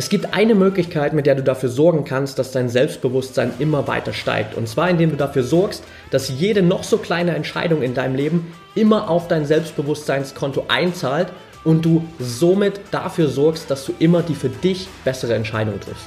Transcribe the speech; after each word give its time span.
Es 0.00 0.08
gibt 0.08 0.32
eine 0.32 0.54
Möglichkeit, 0.54 1.12
mit 1.12 1.26
der 1.26 1.34
du 1.34 1.42
dafür 1.42 1.68
sorgen 1.68 2.04
kannst, 2.04 2.38
dass 2.38 2.52
dein 2.52 2.70
Selbstbewusstsein 2.70 3.52
immer 3.58 3.86
weiter 3.86 4.14
steigt. 4.14 4.54
Und 4.56 4.66
zwar 4.66 4.88
indem 4.88 5.10
du 5.10 5.16
dafür 5.16 5.42
sorgst, 5.42 5.84
dass 6.10 6.30
jede 6.30 6.62
noch 6.62 6.84
so 6.84 6.96
kleine 6.96 7.34
Entscheidung 7.34 7.82
in 7.82 7.92
deinem 7.92 8.14
Leben 8.14 8.50
immer 8.74 9.10
auf 9.10 9.28
dein 9.28 9.44
Selbstbewusstseinskonto 9.44 10.64
einzahlt 10.68 11.28
und 11.64 11.84
du 11.84 12.02
somit 12.18 12.80
dafür 12.90 13.28
sorgst, 13.28 13.70
dass 13.70 13.84
du 13.84 13.92
immer 13.98 14.22
die 14.22 14.34
für 14.34 14.48
dich 14.48 14.88
bessere 15.04 15.34
Entscheidung 15.34 15.78
triffst. 15.78 16.06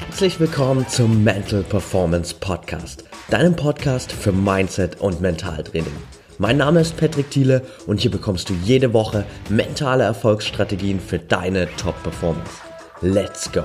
Herzlich 0.00 0.40
willkommen 0.40 0.88
zum 0.88 1.22
Mental 1.22 1.62
Performance 1.62 2.34
Podcast, 2.34 3.04
deinem 3.30 3.54
Podcast 3.54 4.10
für 4.10 4.32
Mindset 4.32 5.00
und 5.00 5.20
Mentaltraining. 5.20 5.92
Mein 6.38 6.58
Name 6.58 6.80
ist 6.80 6.98
Patrick 6.98 7.30
Thiele 7.30 7.62
und 7.86 7.98
hier 7.98 8.10
bekommst 8.10 8.50
du 8.50 8.54
jede 8.62 8.92
Woche 8.92 9.24
mentale 9.48 10.04
Erfolgsstrategien 10.04 11.00
für 11.00 11.18
deine 11.18 11.66
Top-Performance. 11.76 12.60
Let's 13.00 13.50
go! 13.50 13.62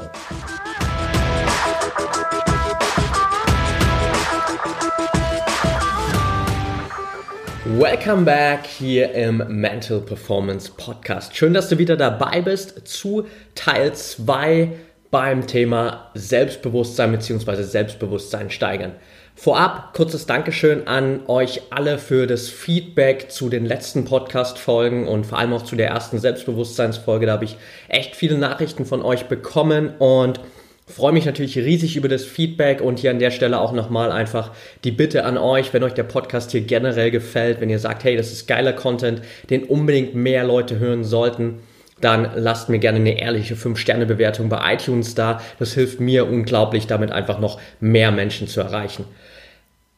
Welcome 7.77 8.23
back 8.23 8.65
hier 8.65 9.11
im 9.15 9.43
Mental 9.49 9.99
Performance 9.99 10.71
Podcast. 10.71 11.35
Schön, 11.35 11.53
dass 11.53 11.67
du 11.67 11.77
wieder 11.77 11.97
dabei 11.97 12.41
bist 12.41 12.87
zu 12.87 13.25
Teil 13.53 13.93
2 13.93 14.71
beim 15.11 15.45
Thema 15.45 16.09
Selbstbewusstsein 16.13 17.11
bzw. 17.11 17.63
Selbstbewusstsein 17.63 18.49
steigern. 18.49 18.93
Vorab 19.35 19.93
kurzes 19.93 20.25
Dankeschön 20.25 20.87
an 20.87 21.21
euch 21.27 21.61
alle 21.69 21.97
für 21.97 22.27
das 22.27 22.47
Feedback 22.49 23.31
zu 23.31 23.49
den 23.49 23.65
letzten 23.65 24.05
Podcast-Folgen 24.05 25.07
und 25.07 25.25
vor 25.25 25.37
allem 25.37 25.53
auch 25.53 25.63
zu 25.63 25.75
der 25.75 25.89
ersten 25.89 26.19
Selbstbewusstseinsfolge. 26.19 27.25
Da 27.25 27.33
habe 27.33 27.45
ich 27.45 27.57
echt 27.89 28.15
viele 28.15 28.37
Nachrichten 28.37 28.85
von 28.85 29.01
euch 29.01 29.25
bekommen 29.25 29.95
und 29.99 30.39
freue 30.87 31.13
mich 31.13 31.25
natürlich 31.25 31.57
riesig 31.57 31.95
über 31.95 32.07
das 32.07 32.23
Feedback 32.23 32.81
und 32.81 32.99
hier 32.99 33.11
an 33.11 33.19
der 33.19 33.31
Stelle 33.31 33.59
auch 33.59 33.71
nochmal 33.71 34.11
einfach 34.11 34.51
die 34.83 34.91
Bitte 34.91 35.25
an 35.25 35.37
euch, 35.37 35.73
wenn 35.73 35.83
euch 35.83 35.93
der 35.93 36.03
Podcast 36.03 36.51
hier 36.51 36.61
generell 36.61 37.11
gefällt, 37.11 37.61
wenn 37.61 37.69
ihr 37.69 37.79
sagt, 37.79 38.03
hey, 38.03 38.15
das 38.15 38.31
ist 38.31 38.47
geiler 38.47 38.73
Content, 38.73 39.21
den 39.49 39.63
unbedingt 39.63 40.13
mehr 40.13 40.43
Leute 40.43 40.79
hören 40.79 41.03
sollten, 41.03 41.59
dann 42.01 42.31
lasst 42.35 42.69
mir 42.69 42.79
gerne 42.79 42.97
eine 42.97 43.19
ehrliche 43.19 43.55
5-Sterne-Bewertung 43.55 44.49
bei 44.49 44.73
iTunes 44.73 45.15
da. 45.15 45.41
Das 45.59 45.73
hilft 45.73 45.99
mir 45.99 46.27
unglaublich, 46.27 46.87
damit 46.87 47.11
einfach 47.11 47.39
noch 47.39 47.59
mehr 47.79 48.11
Menschen 48.11 48.47
zu 48.47 48.61
erreichen. 48.61 49.05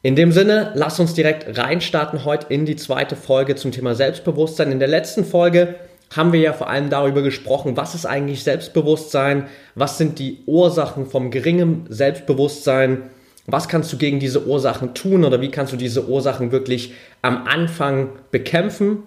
In 0.01 0.15
dem 0.17 0.33
Sinne, 0.33 0.71
lasst 0.75 0.99
uns 0.99 1.13
direkt 1.13 1.57
reinstarten 1.57 2.25
heute 2.25 2.47
in 2.49 2.65
die 2.65 2.75
zweite 2.75 3.15
Folge 3.15 3.55
zum 3.55 3.71
Thema 3.71 3.95
Selbstbewusstsein. 3.95 4.71
In 4.71 4.79
der 4.79 4.89
letzten 4.89 5.23
Folge 5.23 5.75
haben 6.13 6.33
wir 6.33 6.41
ja 6.41 6.53
vor 6.53 6.69
allem 6.69 6.89
darüber 6.89 7.21
gesprochen, 7.21 7.77
was 7.77 7.95
ist 7.95 8.05
eigentlich 8.05 8.43
Selbstbewusstsein, 8.43 9.47
was 9.75 9.97
sind 9.97 10.19
die 10.19 10.39
Ursachen 10.45 11.05
vom 11.05 11.31
geringen 11.31 11.85
Selbstbewusstsein, 11.87 13.03
was 13.47 13.67
kannst 13.69 13.91
du 13.93 13.97
gegen 13.97 14.19
diese 14.19 14.45
Ursachen 14.45 14.93
tun 14.93 15.23
oder 15.23 15.41
wie 15.41 15.51
kannst 15.51 15.73
du 15.73 15.77
diese 15.77 16.07
Ursachen 16.07 16.51
wirklich 16.51 16.93
am 17.21 17.45
Anfang 17.47 18.09
bekämpfen 18.29 19.03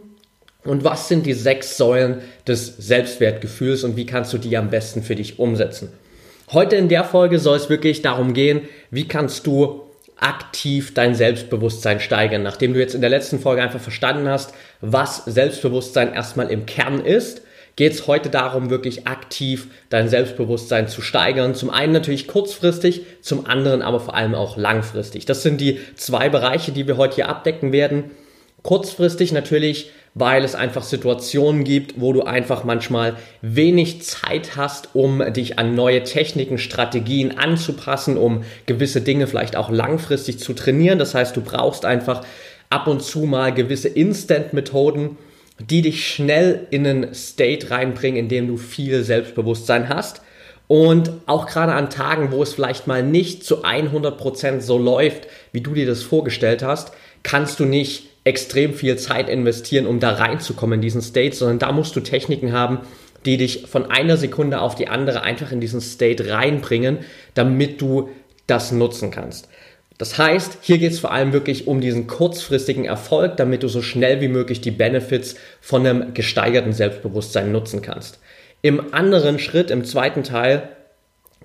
und 0.66 0.84
was 0.84 1.08
sind 1.08 1.26
die 1.26 1.32
sechs 1.32 1.76
Säulen 1.76 2.22
des 2.46 2.76
Selbstwertgefühls 2.76 3.84
und 3.84 3.96
wie 3.96 4.06
kannst 4.06 4.32
du 4.32 4.38
die 4.38 4.56
am 4.56 4.70
besten 4.70 5.02
für 5.02 5.14
dich 5.14 5.38
umsetzen? 5.38 5.92
Heute 6.52 6.76
in 6.76 6.88
der 6.88 7.04
Folge 7.04 7.38
soll 7.38 7.56
es 7.56 7.68
wirklich 7.68 8.02
darum 8.02 8.32
gehen, 8.32 8.62
wie 8.90 9.08
kannst 9.08 9.46
du 9.46 9.82
aktiv 10.18 10.94
dein 10.94 11.14
Selbstbewusstsein 11.14 12.00
steigern. 12.00 12.42
Nachdem 12.42 12.72
du 12.72 12.80
jetzt 12.80 12.94
in 12.94 13.00
der 13.00 13.10
letzten 13.10 13.38
Folge 13.38 13.62
einfach 13.62 13.80
verstanden 13.80 14.28
hast, 14.28 14.54
was 14.80 15.24
Selbstbewusstsein 15.26 16.12
erstmal 16.14 16.50
im 16.50 16.66
Kern 16.66 17.04
ist, 17.04 17.42
geht 17.76 17.92
es 17.92 18.06
heute 18.06 18.30
darum, 18.30 18.70
wirklich 18.70 19.06
aktiv 19.06 19.68
dein 19.90 20.08
Selbstbewusstsein 20.08 20.88
zu 20.88 21.02
steigern. 21.02 21.54
Zum 21.54 21.68
einen 21.68 21.92
natürlich 21.92 22.26
kurzfristig, 22.26 23.02
zum 23.20 23.44
anderen 23.44 23.82
aber 23.82 24.00
vor 24.00 24.14
allem 24.14 24.34
auch 24.34 24.56
langfristig. 24.56 25.26
Das 25.26 25.42
sind 25.42 25.60
die 25.60 25.78
zwei 25.94 26.30
Bereiche, 26.30 26.72
die 26.72 26.86
wir 26.86 26.96
heute 26.96 27.16
hier 27.16 27.28
abdecken 27.28 27.72
werden. 27.72 28.04
Kurzfristig 28.62 29.32
natürlich 29.32 29.90
weil 30.18 30.44
es 30.44 30.54
einfach 30.54 30.82
Situationen 30.82 31.62
gibt, 31.62 32.00
wo 32.00 32.14
du 32.14 32.22
einfach 32.22 32.64
manchmal 32.64 33.16
wenig 33.42 34.00
Zeit 34.00 34.56
hast, 34.56 34.94
um 34.94 35.22
dich 35.34 35.58
an 35.58 35.74
neue 35.74 36.04
Techniken, 36.04 36.56
Strategien 36.56 37.36
anzupassen, 37.36 38.16
um 38.16 38.42
gewisse 38.64 39.02
Dinge 39.02 39.26
vielleicht 39.26 39.56
auch 39.56 39.68
langfristig 39.68 40.38
zu 40.38 40.54
trainieren. 40.54 40.98
Das 40.98 41.14
heißt, 41.14 41.36
du 41.36 41.42
brauchst 41.42 41.84
einfach 41.84 42.24
ab 42.70 42.86
und 42.86 43.02
zu 43.02 43.24
mal 43.24 43.52
gewisse 43.52 43.88
Instant-Methoden, 43.88 45.18
die 45.58 45.82
dich 45.82 46.08
schnell 46.08 46.66
in 46.70 46.86
einen 46.86 47.14
State 47.14 47.70
reinbringen, 47.70 48.18
in 48.20 48.28
dem 48.30 48.48
du 48.48 48.56
viel 48.56 49.04
Selbstbewusstsein 49.04 49.90
hast. 49.90 50.22
Und 50.66 51.10
auch 51.26 51.46
gerade 51.46 51.74
an 51.74 51.90
Tagen, 51.90 52.32
wo 52.32 52.42
es 52.42 52.54
vielleicht 52.54 52.86
mal 52.86 53.02
nicht 53.02 53.44
zu 53.44 53.66
100% 53.66 54.60
so 54.62 54.78
läuft, 54.78 55.28
wie 55.52 55.60
du 55.60 55.74
dir 55.74 55.86
das 55.86 56.02
vorgestellt 56.02 56.62
hast, 56.62 56.92
kannst 57.22 57.60
du 57.60 57.66
nicht 57.66 58.15
extrem 58.26 58.74
viel 58.74 58.96
Zeit 58.98 59.28
investieren, 59.28 59.86
um 59.86 60.00
da 60.00 60.10
reinzukommen 60.10 60.78
in 60.78 60.82
diesen 60.82 61.00
State, 61.00 61.36
sondern 61.36 61.60
da 61.60 61.70
musst 61.70 61.94
du 61.94 62.00
Techniken 62.00 62.52
haben, 62.52 62.80
die 63.24 63.36
dich 63.36 63.66
von 63.68 63.88
einer 63.88 64.16
Sekunde 64.16 64.60
auf 64.60 64.74
die 64.74 64.88
andere 64.88 65.22
einfach 65.22 65.52
in 65.52 65.60
diesen 65.60 65.80
State 65.80 66.28
reinbringen, 66.28 66.98
damit 67.34 67.80
du 67.80 68.10
das 68.48 68.72
nutzen 68.72 69.12
kannst. 69.12 69.48
Das 69.96 70.18
heißt, 70.18 70.58
hier 70.60 70.78
geht 70.78 70.92
es 70.92 70.98
vor 70.98 71.12
allem 71.12 71.32
wirklich 71.32 71.68
um 71.68 71.80
diesen 71.80 72.08
kurzfristigen 72.08 72.84
Erfolg, 72.84 73.36
damit 73.36 73.62
du 73.62 73.68
so 73.68 73.80
schnell 73.80 74.20
wie 74.20 74.28
möglich 74.28 74.60
die 74.60 74.72
Benefits 74.72 75.36
von 75.60 75.86
einem 75.86 76.12
gesteigerten 76.12 76.72
Selbstbewusstsein 76.72 77.52
nutzen 77.52 77.80
kannst. 77.80 78.18
Im 78.60 78.92
anderen 78.92 79.38
Schritt, 79.38 79.70
im 79.70 79.84
zweiten 79.84 80.24
Teil, 80.24 80.68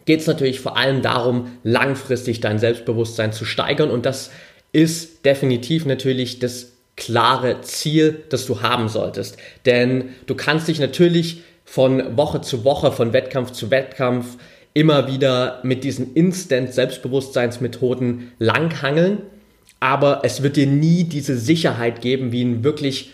geht 0.06 0.22
es 0.22 0.28
natürlich 0.28 0.60
vor 0.60 0.78
allem 0.78 1.04
darum, 1.04 1.60
langfristig 1.64 2.40
dein 2.40 2.58
Selbstbewusstsein 2.58 3.34
zu 3.34 3.46
steigern 3.46 3.92
und 3.92 4.08
das 4.08 4.32
ist 4.72 5.26
definitiv 5.26 5.86
natürlich 5.86 6.40
das 6.40 6.72
klare 6.96 7.60
Ziel, 7.62 8.24
das 8.30 8.46
du 8.46 8.62
haben 8.62 8.88
solltest. 8.90 9.38
Denn 9.66 10.10
du 10.28 10.36
kannst 10.36 10.68
dich 10.68 10.80
natürlich 10.80 11.42
von 11.66 12.16
Woche 12.18 12.42
zu 12.42 12.64
Woche, 12.64 12.92
von 12.92 13.14
Wettkampf 13.14 13.52
zu 13.52 13.72
Wettkampf 13.72 14.38
immer 14.74 15.08
wieder 15.08 15.62
mit 15.64 15.84
diesen 15.84 16.14
Instant-Selbstbewusstseinsmethoden 16.14 18.34
langhangeln, 18.40 19.24
aber 19.80 20.22
es 20.24 20.44
wird 20.44 20.58
dir 20.58 20.68
nie 20.68 21.06
diese 21.06 21.38
Sicherheit 21.38 22.02
geben, 22.02 22.32
wie 22.32 22.44
ein 22.44 22.64
wirklich 22.64 23.12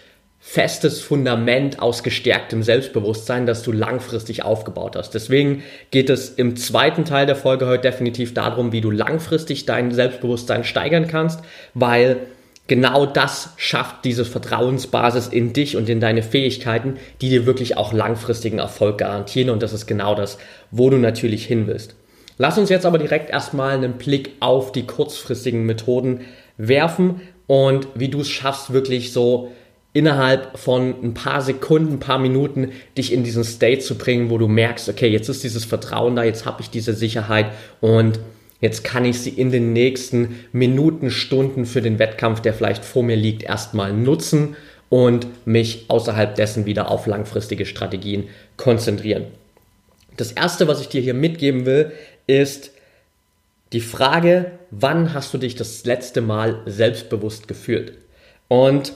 festes 0.49 1.01
Fundament 1.01 1.81
aus 1.81 2.03
gestärktem 2.03 2.63
Selbstbewusstsein, 2.63 3.45
das 3.45 3.63
du 3.63 3.73
langfristig 3.73 4.45
aufgebaut 4.45 4.95
hast. 4.95 5.13
Deswegen 5.13 5.61
geht 5.91 6.09
es 6.09 6.29
im 6.29 6.55
zweiten 6.55 7.03
Teil 7.03 7.25
der 7.25 7.35
Folge 7.35 7.67
heute 7.67 7.81
definitiv 7.81 8.33
darum, 8.33 8.71
wie 8.71 8.79
du 8.79 8.89
langfristig 8.89 9.65
dein 9.65 9.91
Selbstbewusstsein 9.91 10.63
steigern 10.63 11.07
kannst, 11.09 11.41
weil 11.73 12.19
genau 12.67 13.05
das 13.05 13.55
schafft 13.57 14.05
diese 14.05 14.23
Vertrauensbasis 14.23 15.27
in 15.27 15.51
dich 15.51 15.75
und 15.75 15.89
in 15.89 15.99
deine 15.99 16.23
Fähigkeiten, 16.23 16.95
die 17.19 17.27
dir 17.27 17.45
wirklich 17.45 17.75
auch 17.75 17.91
langfristigen 17.91 18.59
Erfolg 18.59 18.99
garantieren 18.99 19.49
und 19.49 19.61
das 19.61 19.73
ist 19.73 19.85
genau 19.85 20.15
das, 20.15 20.37
wo 20.71 20.89
du 20.89 20.95
natürlich 20.95 21.45
hin 21.45 21.67
willst. 21.67 21.95
Lass 22.37 22.57
uns 22.57 22.69
jetzt 22.69 22.85
aber 22.85 22.99
direkt 22.99 23.31
erstmal 23.31 23.75
einen 23.75 23.97
Blick 23.97 24.31
auf 24.39 24.71
die 24.71 24.87
kurzfristigen 24.87 25.65
Methoden 25.65 26.21
werfen 26.55 27.19
und 27.47 27.89
wie 27.95 28.07
du 28.07 28.21
es 28.21 28.29
schaffst, 28.29 28.71
wirklich 28.71 29.11
so 29.11 29.51
innerhalb 29.97 30.59
von 30.59 30.93
ein 31.01 31.15
paar 31.15 31.41
Sekunden, 31.41 31.93
ein 31.93 31.99
paar 31.99 32.19
Minuten 32.19 32.71
dich 32.95 33.11
in 33.11 33.23
diesen 33.23 33.43
State 33.43 33.79
zu 33.79 33.97
bringen, 33.97 34.29
wo 34.29 34.37
du 34.37 34.47
merkst, 34.47 34.87
okay, 34.89 35.07
jetzt 35.07 35.27
ist 35.27 35.43
dieses 35.43 35.65
Vertrauen 35.65 36.15
da, 36.15 36.23
jetzt 36.23 36.45
habe 36.45 36.61
ich 36.61 36.69
diese 36.69 36.93
Sicherheit 36.93 37.47
und 37.81 38.19
jetzt 38.61 38.83
kann 38.83 39.05
ich 39.05 39.19
sie 39.19 39.31
in 39.31 39.49
den 39.51 39.73
nächsten 39.73 40.45
Minuten, 40.51 41.09
Stunden 41.09 41.65
für 41.65 41.81
den 41.81 41.97
Wettkampf, 41.97 42.41
der 42.41 42.53
vielleicht 42.53 42.85
vor 42.85 43.01
mir 43.01 43.15
liegt, 43.15 43.41
erstmal 43.41 43.91
nutzen 43.91 44.55
und 44.89 45.25
mich 45.47 45.85
außerhalb 45.87 46.35
dessen 46.35 46.67
wieder 46.67 46.91
auf 46.91 47.07
langfristige 47.07 47.65
Strategien 47.65 48.25
konzentrieren. 48.55 49.25
Das 50.15 50.31
erste, 50.31 50.67
was 50.67 50.79
ich 50.79 50.89
dir 50.89 51.01
hier 51.01 51.15
mitgeben 51.15 51.65
will, 51.65 51.91
ist 52.27 52.69
die 53.73 53.81
Frage, 53.81 54.51
wann 54.69 55.15
hast 55.15 55.33
du 55.33 55.39
dich 55.39 55.55
das 55.55 55.85
letzte 55.85 56.21
Mal 56.21 56.61
selbstbewusst 56.67 57.47
gefühlt? 57.47 57.93
Und 58.47 58.93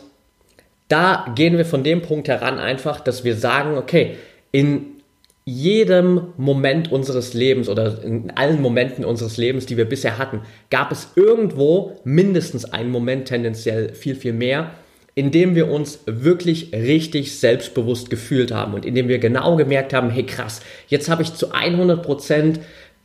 da 0.91 1.25
gehen 1.35 1.57
wir 1.57 1.65
von 1.65 1.83
dem 1.83 2.01
Punkt 2.01 2.27
heran 2.27 2.59
einfach, 2.59 2.99
dass 2.99 3.23
wir 3.23 3.35
sagen, 3.35 3.77
okay, 3.77 4.17
in 4.51 5.01
jedem 5.45 6.33
Moment 6.38 6.91
unseres 6.91 7.33
Lebens 7.33 7.67
oder 7.67 8.03
in 8.03 8.31
allen 8.31 8.61
Momenten 8.61 9.05
unseres 9.05 9.38
Lebens, 9.38 9.65
die 9.65 9.77
wir 9.77 9.85
bisher 9.85 10.17
hatten, 10.17 10.41
gab 10.69 10.91
es 10.91 11.09
irgendwo 11.15 11.99
mindestens 12.03 12.65
einen 12.65 12.91
Moment, 12.91 13.27
tendenziell 13.27 13.93
viel, 13.93 14.15
viel 14.15 14.33
mehr, 14.33 14.71
in 15.15 15.31
dem 15.31 15.55
wir 15.55 15.69
uns 15.69 15.99
wirklich 16.05 16.71
richtig 16.73 17.38
selbstbewusst 17.39 18.09
gefühlt 18.09 18.51
haben 18.51 18.73
und 18.73 18.85
in 18.85 18.95
dem 18.95 19.07
wir 19.07 19.19
genau 19.19 19.55
gemerkt 19.55 19.93
haben, 19.93 20.09
hey 20.09 20.25
krass, 20.25 20.61
jetzt 20.88 21.09
habe 21.09 21.23
ich 21.23 21.33
zu 21.33 21.51
100 21.51 22.03
Prozent 22.03 22.59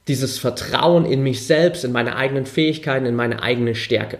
dieses 0.06 0.38
Vertrauen 0.38 1.04
in 1.04 1.22
mich 1.22 1.46
selbst, 1.46 1.84
in 1.84 1.92
meine 1.92 2.16
eigenen 2.16 2.46
Fähigkeiten, 2.46 3.06
in 3.06 3.16
meine 3.16 3.42
eigene 3.42 3.74
Stärke. 3.74 4.18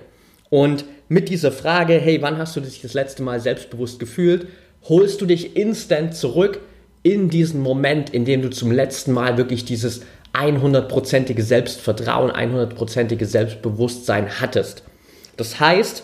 Und 0.50 0.84
mit 1.08 1.28
dieser 1.28 1.52
Frage, 1.52 1.94
hey, 1.94 2.20
wann 2.22 2.38
hast 2.38 2.56
du 2.56 2.60
dich 2.60 2.80
das 2.82 2.94
letzte 2.94 3.22
Mal 3.22 3.40
selbstbewusst 3.40 3.98
gefühlt, 3.98 4.48
holst 4.88 5.20
du 5.20 5.26
dich 5.26 5.56
instant 5.56 6.14
zurück 6.14 6.60
in 7.02 7.28
diesen 7.28 7.60
Moment, 7.60 8.10
in 8.10 8.24
dem 8.24 8.42
du 8.42 8.50
zum 8.50 8.72
letzten 8.72 9.12
Mal 9.12 9.36
wirklich 9.36 9.64
dieses 9.64 10.02
100%ige 10.32 11.42
Selbstvertrauen, 11.42 12.30
100%ige 12.30 13.26
Selbstbewusstsein 13.26 14.40
hattest. 14.40 14.82
Das 15.36 15.60
heißt, 15.60 16.02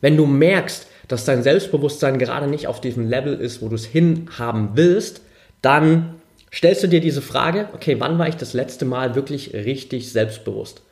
wenn 0.00 0.16
du 0.16 0.26
merkst, 0.26 0.86
dass 1.08 1.24
dein 1.24 1.42
Selbstbewusstsein 1.42 2.18
gerade 2.18 2.46
nicht 2.46 2.66
auf 2.66 2.80
diesem 2.80 3.08
Level 3.08 3.34
ist, 3.34 3.62
wo 3.62 3.68
du 3.68 3.74
es 3.74 3.86
hinhaben 3.86 4.70
willst, 4.74 5.22
dann 5.62 6.14
stellst 6.52 6.82
du 6.82 6.86
dir 6.86 7.00
diese 7.00 7.22
Frage, 7.22 7.68
okay, 7.74 7.96
wann 7.98 8.18
war 8.18 8.28
ich 8.28 8.36
das 8.36 8.52
letzte 8.52 8.84
Mal 8.84 9.14
wirklich 9.14 9.54
richtig 9.54 10.12
selbstbewusst? 10.12 10.82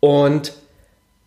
Und 0.00 0.52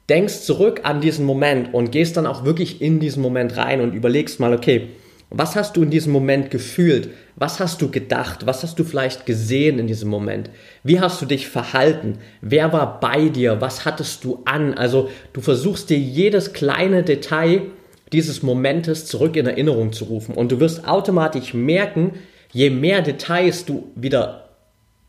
denkst 0.10 0.42
zurück 0.42 0.81
an 0.84 1.02
diesen 1.02 1.25
Moment 1.25 1.74
und 1.74 1.92
gehst 1.92 2.18
dann 2.18 2.28
auch 2.28 2.46
wirklich 2.46 2.81
in 2.81 3.00
diesen 3.00 3.22
Moment 3.22 3.57
rein 3.57 3.81
und 3.81 3.94
überlegst 3.94 4.40
mal, 4.40 4.54
okay, 4.54 4.90
was 5.31 5.56
hast 5.56 5.75
du 5.75 5.84
in 5.84 5.90
diesem 5.90 6.13
Moment 6.13 6.52
gefühlt? 6.52 7.10
Was 7.36 7.60
hast 7.60 7.81
du 7.81 7.90
gedacht? 7.90 8.46
Was 8.46 8.63
hast 8.63 8.78
du 8.78 8.84
vielleicht 8.84 9.25
gesehen 9.25 9.80
in 9.80 9.88
diesem 9.88 10.10
Moment? 10.10 10.50
Wie 10.84 11.00
hast 11.00 11.22
du 11.22 11.25
dich 11.25 11.48
verhalten? 11.48 12.19
Wer 12.42 12.72
war 12.72 13.00
bei 13.00 13.30
dir? 13.30 13.60
Was 13.60 13.86
hattest 13.86 14.24
du 14.24 14.44
an? 14.46 14.75
Also 14.75 15.10
du 15.34 15.42
versuchst 15.42 15.90
dir 15.90 15.98
jedes 15.98 16.54
kleine 16.54 17.04
Detail 17.04 17.63
dieses 18.13 18.44
Momentes 18.44 19.08
zurück 19.08 19.36
in 19.36 19.48
Erinnerung 19.48 19.92
zu 19.92 20.06
rufen 20.06 20.36
und 20.36 20.51
du 20.51 20.60
wirst 20.60 20.88
automatisch 20.88 21.54
merken, 21.54 22.13
je 22.54 22.69
mehr 22.69 23.01
Details 23.01 23.66
du 23.66 23.92
wieder 23.96 24.45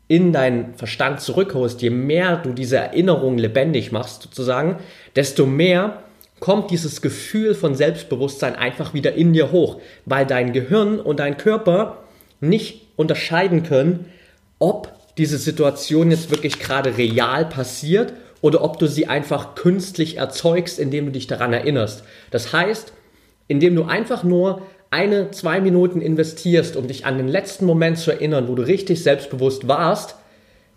in 0.07 0.31
deinen 0.31 0.73
Verstand 0.75 1.21
zurückholst, 1.21 1.81
je 1.81 1.89
mehr 1.89 2.37
du 2.37 2.53
diese 2.53 2.77
Erinnerung 2.77 3.37
lebendig 3.37 3.91
machst 3.91 4.23
sozusagen, 4.23 4.77
desto 5.15 5.45
mehr 5.45 6.03
kommt 6.39 6.71
dieses 6.71 7.01
Gefühl 7.01 7.55
von 7.55 7.75
Selbstbewusstsein 7.75 8.55
einfach 8.55 8.93
wieder 8.93 9.13
in 9.13 9.33
dir 9.33 9.51
hoch, 9.51 9.81
weil 10.05 10.25
dein 10.25 10.53
Gehirn 10.53 10.99
und 10.99 11.19
dein 11.19 11.37
Körper 11.37 12.03
nicht 12.39 12.87
unterscheiden 12.95 13.63
können, 13.63 14.05
ob 14.59 14.93
diese 15.17 15.37
Situation 15.37 16.11
jetzt 16.11 16.29
wirklich 16.29 16.59
gerade 16.59 16.97
real 16.97 17.45
passiert 17.45 18.13
oder 18.41 18.63
ob 18.63 18.77
du 18.77 18.87
sie 18.87 19.07
einfach 19.07 19.55
künstlich 19.55 20.17
erzeugst, 20.17 20.79
indem 20.79 21.07
du 21.07 21.11
dich 21.11 21.27
daran 21.27 21.53
erinnerst. 21.53 22.03
Das 22.29 22.53
heißt, 22.53 22.93
indem 23.47 23.75
du 23.75 23.83
einfach 23.83 24.23
nur 24.23 24.61
eine, 24.91 25.31
zwei 25.31 25.59
Minuten 25.61 26.01
investierst, 26.01 26.75
um 26.75 26.87
dich 26.87 27.05
an 27.05 27.17
den 27.17 27.27
letzten 27.27 27.65
Moment 27.65 27.97
zu 27.97 28.11
erinnern, 28.11 28.47
wo 28.47 28.55
du 28.55 28.63
richtig 28.63 29.03
selbstbewusst 29.03 29.67
warst, 29.67 30.15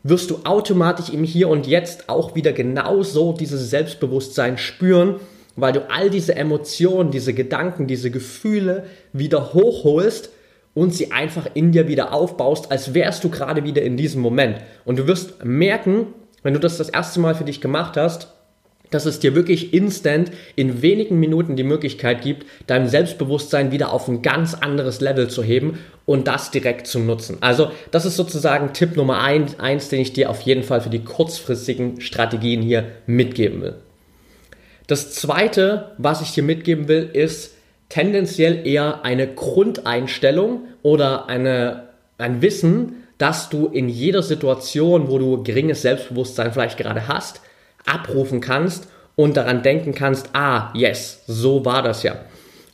wirst 0.02 0.30
du 0.30 0.40
automatisch 0.44 1.10
im 1.10 1.24
Hier 1.24 1.48
und 1.48 1.66
Jetzt 1.66 2.08
auch 2.08 2.34
wieder 2.34 2.52
genauso 2.52 3.32
dieses 3.32 3.70
Selbstbewusstsein 3.70 4.58
spüren 4.58 5.16
weil 5.56 5.72
du 5.72 5.90
all 5.90 6.10
diese 6.10 6.36
Emotionen, 6.36 7.10
diese 7.10 7.34
Gedanken, 7.34 7.86
diese 7.86 8.10
Gefühle 8.10 8.84
wieder 9.12 9.52
hochholst 9.52 10.30
und 10.74 10.94
sie 10.94 11.12
einfach 11.12 11.48
in 11.54 11.72
dir 11.72 11.88
wieder 11.88 12.12
aufbaust, 12.12 12.70
als 12.70 12.94
wärst 12.94 13.24
du 13.24 13.28
gerade 13.28 13.64
wieder 13.64 13.82
in 13.82 13.96
diesem 13.96 14.22
Moment. 14.22 14.58
Und 14.84 14.98
du 14.98 15.06
wirst 15.06 15.44
merken, 15.44 16.08
wenn 16.42 16.54
du 16.54 16.60
das 16.60 16.78
das 16.78 16.88
erste 16.88 17.20
Mal 17.20 17.34
für 17.34 17.44
dich 17.44 17.60
gemacht 17.60 17.96
hast, 17.96 18.32
dass 18.90 19.06
es 19.06 19.20
dir 19.20 19.34
wirklich 19.34 19.72
instant 19.72 20.30
in 20.56 20.82
wenigen 20.82 21.18
Minuten 21.18 21.56
die 21.56 21.62
Möglichkeit 21.62 22.22
gibt, 22.22 22.46
dein 22.66 22.88
Selbstbewusstsein 22.88 23.72
wieder 23.72 23.92
auf 23.92 24.08
ein 24.08 24.22
ganz 24.22 24.54
anderes 24.54 25.00
Level 25.00 25.28
zu 25.28 25.42
heben 25.42 25.78
und 26.06 26.26
das 26.26 26.50
direkt 26.50 26.86
zu 26.86 26.98
nutzen. 26.98 27.38
Also 27.40 27.70
das 27.90 28.04
ist 28.04 28.16
sozusagen 28.16 28.72
Tipp 28.72 28.96
Nummer 28.96 29.20
eins, 29.20 29.58
eins 29.58 29.88
den 29.88 30.00
ich 30.00 30.12
dir 30.12 30.30
auf 30.30 30.40
jeden 30.42 30.62
Fall 30.62 30.80
für 30.80 30.90
die 30.90 31.04
kurzfristigen 31.04 32.00
Strategien 32.00 32.62
hier 32.62 32.86
mitgeben 33.06 33.62
will. 33.62 33.74
Das 34.86 35.12
zweite, 35.12 35.92
was 35.98 36.20
ich 36.20 36.32
dir 36.32 36.42
mitgeben 36.42 36.88
will, 36.88 37.08
ist 37.12 37.54
tendenziell 37.88 38.66
eher 38.66 39.04
eine 39.04 39.28
Grundeinstellung 39.28 40.62
oder 40.82 41.28
eine, 41.28 41.90
ein 42.18 42.42
Wissen, 42.42 43.04
dass 43.18 43.50
du 43.50 43.66
in 43.66 43.88
jeder 43.88 44.22
Situation, 44.22 45.08
wo 45.08 45.18
du 45.18 45.42
geringes 45.42 45.82
Selbstbewusstsein 45.82 46.52
vielleicht 46.52 46.78
gerade 46.78 47.06
hast, 47.06 47.40
abrufen 47.86 48.40
kannst 48.40 48.88
und 49.16 49.36
daran 49.36 49.62
denken 49.62 49.94
kannst, 49.94 50.30
ah, 50.34 50.72
yes, 50.74 51.22
so 51.26 51.64
war 51.64 51.82
das 51.82 52.02
ja. 52.02 52.16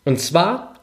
Und 0.04 0.20
zwar 0.20 0.74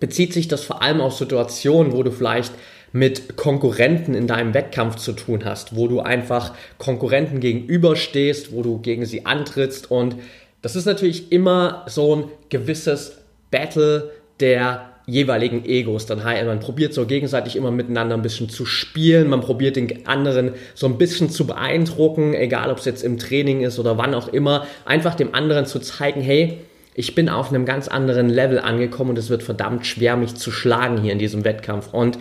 bezieht 0.00 0.32
sich 0.32 0.48
das 0.48 0.64
vor 0.64 0.82
allem 0.82 1.00
auf 1.00 1.14
Situationen, 1.14 1.92
wo 1.92 2.02
du 2.02 2.10
vielleicht 2.10 2.52
mit 2.92 3.36
Konkurrenten 3.36 4.14
in 4.14 4.26
deinem 4.26 4.54
Wettkampf 4.54 4.96
zu 4.96 5.12
tun 5.12 5.44
hast, 5.44 5.76
wo 5.76 5.88
du 5.88 6.00
einfach 6.00 6.54
Konkurrenten 6.78 7.40
gegenüberstehst, 7.40 8.52
wo 8.52 8.62
du 8.62 8.78
gegen 8.78 9.04
sie 9.04 9.26
antrittst 9.26 9.90
und 9.90 10.16
das 10.62 10.74
ist 10.74 10.86
natürlich 10.86 11.30
immer 11.30 11.84
so 11.86 12.16
ein 12.16 12.24
gewisses 12.48 13.18
Battle 13.50 14.10
der 14.40 14.95
jeweiligen 15.06 15.64
Egos. 15.64 16.06
Dann 16.06 16.22
man 16.22 16.60
probiert 16.60 16.92
so 16.92 17.06
gegenseitig 17.06 17.56
immer 17.56 17.70
miteinander 17.70 18.16
ein 18.16 18.22
bisschen 18.22 18.48
zu 18.48 18.66
spielen, 18.66 19.28
man 19.28 19.40
probiert 19.40 19.76
den 19.76 20.06
anderen 20.06 20.52
so 20.74 20.86
ein 20.86 20.98
bisschen 20.98 21.30
zu 21.30 21.46
beeindrucken, 21.46 22.34
egal 22.34 22.70
ob 22.70 22.78
es 22.78 22.84
jetzt 22.84 23.02
im 23.02 23.18
Training 23.18 23.62
ist 23.62 23.78
oder 23.78 23.96
wann 23.98 24.14
auch 24.14 24.28
immer, 24.28 24.66
einfach 24.84 25.14
dem 25.14 25.34
anderen 25.34 25.66
zu 25.66 25.78
zeigen, 25.78 26.20
hey, 26.20 26.58
ich 26.94 27.14
bin 27.14 27.28
auf 27.28 27.50
einem 27.50 27.66
ganz 27.66 27.88
anderen 27.88 28.28
Level 28.28 28.58
angekommen 28.58 29.10
und 29.10 29.18
es 29.18 29.28
wird 29.28 29.42
verdammt 29.42 29.86
schwer, 29.86 30.16
mich 30.16 30.34
zu 30.34 30.50
schlagen 30.50 31.02
hier 31.02 31.12
in 31.12 31.18
diesem 31.18 31.44
Wettkampf. 31.44 31.92
Und 31.92 32.18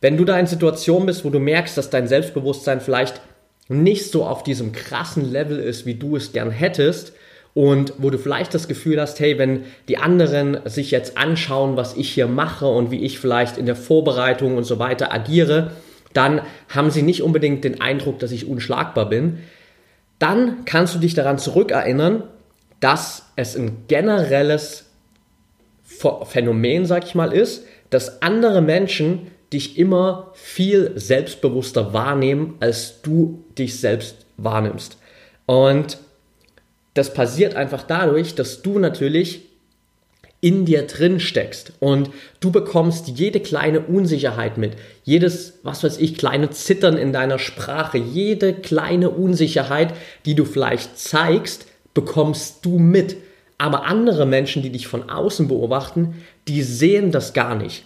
wenn 0.00 0.16
du 0.16 0.24
da 0.24 0.38
in 0.38 0.46
Situationen 0.46 1.06
bist, 1.06 1.24
wo 1.24 1.30
du 1.30 1.38
merkst, 1.38 1.78
dass 1.78 1.90
dein 1.90 2.08
Selbstbewusstsein 2.08 2.80
vielleicht 2.80 3.20
nicht 3.68 4.10
so 4.10 4.24
auf 4.24 4.42
diesem 4.42 4.72
krassen 4.72 5.30
Level 5.30 5.58
ist, 5.58 5.86
wie 5.86 5.94
du 5.94 6.16
es 6.16 6.32
gern 6.32 6.50
hättest, 6.50 7.12
und 7.56 7.94
wo 7.96 8.10
du 8.10 8.18
vielleicht 8.18 8.52
das 8.52 8.68
Gefühl 8.68 9.00
hast, 9.00 9.18
hey, 9.18 9.38
wenn 9.38 9.64
die 9.88 9.96
anderen 9.96 10.58
sich 10.66 10.90
jetzt 10.90 11.16
anschauen, 11.16 11.78
was 11.78 11.96
ich 11.96 12.12
hier 12.12 12.26
mache 12.26 12.66
und 12.66 12.90
wie 12.90 13.02
ich 13.02 13.18
vielleicht 13.18 13.56
in 13.56 13.64
der 13.64 13.76
Vorbereitung 13.76 14.58
und 14.58 14.64
so 14.64 14.78
weiter 14.78 15.10
agiere, 15.10 15.70
dann 16.12 16.42
haben 16.68 16.90
sie 16.90 17.00
nicht 17.00 17.22
unbedingt 17.22 17.64
den 17.64 17.80
Eindruck, 17.80 18.18
dass 18.18 18.30
ich 18.30 18.46
unschlagbar 18.46 19.08
bin. 19.08 19.38
Dann 20.18 20.66
kannst 20.66 20.96
du 20.96 20.98
dich 20.98 21.14
daran 21.14 21.38
zurückerinnern, 21.38 22.24
dass 22.80 23.24
es 23.36 23.56
ein 23.56 23.84
generelles 23.88 24.84
Phänomen, 26.26 26.84
sag 26.84 27.06
ich 27.06 27.14
mal, 27.14 27.32
ist, 27.32 27.64
dass 27.88 28.20
andere 28.20 28.60
Menschen 28.60 29.28
dich 29.50 29.78
immer 29.78 30.30
viel 30.34 30.92
selbstbewusster 30.96 31.94
wahrnehmen, 31.94 32.56
als 32.60 33.00
du 33.00 33.44
dich 33.56 33.80
selbst 33.80 34.26
wahrnimmst. 34.36 34.98
Und 35.46 35.96
das 36.96 37.12
passiert 37.14 37.54
einfach 37.54 37.82
dadurch, 37.82 38.34
dass 38.34 38.62
du 38.62 38.78
natürlich 38.78 39.42
in 40.40 40.64
dir 40.64 40.82
drin 40.82 41.18
steckst 41.18 41.72
und 41.80 42.10
du 42.40 42.50
bekommst 42.50 43.08
jede 43.08 43.40
kleine 43.40 43.80
Unsicherheit 43.80 44.58
mit, 44.58 44.72
jedes, 45.02 45.60
was 45.62 45.82
weiß 45.82 45.98
ich, 45.98 46.16
kleine 46.16 46.50
Zittern 46.50 46.96
in 46.96 47.12
deiner 47.12 47.38
Sprache, 47.38 47.98
jede 47.98 48.52
kleine 48.52 49.10
Unsicherheit, 49.10 49.94
die 50.24 50.34
du 50.34 50.44
vielleicht 50.44 50.98
zeigst, 50.98 51.66
bekommst 51.94 52.64
du 52.64 52.78
mit. 52.78 53.16
Aber 53.58 53.86
andere 53.86 54.26
Menschen, 54.26 54.62
die 54.62 54.70
dich 54.70 54.86
von 54.86 55.08
außen 55.08 55.48
beobachten, 55.48 56.22
die 56.46 56.62
sehen 56.62 57.10
das 57.10 57.32
gar 57.32 57.54
nicht. 57.54 57.84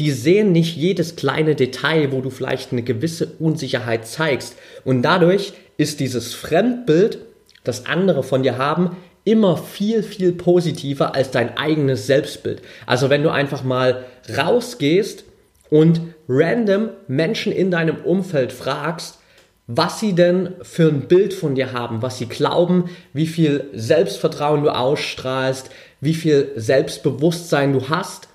Die 0.00 0.10
sehen 0.10 0.52
nicht 0.52 0.76
jedes 0.76 1.16
kleine 1.16 1.54
Detail, 1.54 2.12
wo 2.12 2.22
du 2.22 2.30
vielleicht 2.30 2.72
eine 2.72 2.82
gewisse 2.82 3.26
Unsicherheit 3.38 4.06
zeigst. 4.06 4.56
Und 4.84 5.02
dadurch 5.02 5.52
ist 5.76 6.00
dieses 6.00 6.32
Fremdbild 6.32 7.18
das 7.64 7.86
andere 7.86 8.22
von 8.22 8.42
dir 8.42 8.58
haben, 8.58 8.96
immer 9.24 9.56
viel, 9.56 10.02
viel 10.02 10.32
positiver 10.32 11.14
als 11.14 11.30
dein 11.30 11.56
eigenes 11.56 12.06
Selbstbild. 12.06 12.62
Also 12.86 13.08
wenn 13.08 13.22
du 13.22 13.30
einfach 13.30 13.62
mal 13.62 14.04
rausgehst 14.36 15.24
und 15.70 16.00
random 16.28 16.90
Menschen 17.08 17.52
in 17.52 17.70
deinem 17.70 17.96
Umfeld 17.96 18.52
fragst, 18.52 19.18
was 19.68 20.00
sie 20.00 20.14
denn 20.14 20.54
für 20.62 20.88
ein 20.88 21.02
Bild 21.02 21.32
von 21.32 21.54
dir 21.54 21.72
haben, 21.72 22.02
was 22.02 22.18
sie 22.18 22.26
glauben, 22.26 22.90
wie 23.12 23.28
viel 23.28 23.70
Selbstvertrauen 23.72 24.64
du 24.64 24.74
ausstrahlst, 24.74 25.70
wie 26.00 26.14
viel 26.14 26.50
Selbstbewusstsein 26.56 27.72
du 27.72 27.88
hast 27.88 28.28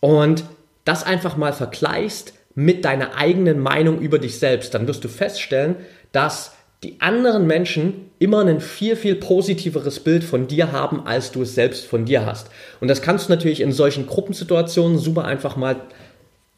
und 0.00 0.44
das 0.84 1.02
einfach 1.02 1.36
mal 1.36 1.54
vergleichst 1.54 2.34
mit 2.54 2.84
deiner 2.84 3.16
eigenen 3.16 3.58
Meinung 3.58 4.00
über 4.00 4.18
dich 4.18 4.38
selbst, 4.38 4.74
dann 4.74 4.86
wirst 4.86 5.02
du 5.02 5.08
feststellen, 5.08 5.76
dass 6.12 6.54
die 6.82 7.00
anderen 7.00 7.46
Menschen 7.46 8.05
immer 8.18 8.44
ein 8.44 8.60
viel, 8.60 8.96
viel 8.96 9.14
positiveres 9.14 10.00
Bild 10.00 10.24
von 10.24 10.46
dir 10.46 10.72
haben, 10.72 11.06
als 11.06 11.32
du 11.32 11.42
es 11.42 11.54
selbst 11.54 11.86
von 11.86 12.04
dir 12.04 12.24
hast. 12.24 12.48
Und 12.80 12.88
das 12.88 13.02
kannst 13.02 13.28
du 13.28 13.32
natürlich 13.32 13.60
in 13.60 13.72
solchen 13.72 14.06
Gruppensituationen 14.06 14.98
super 14.98 15.24
einfach 15.24 15.56
mal 15.56 15.76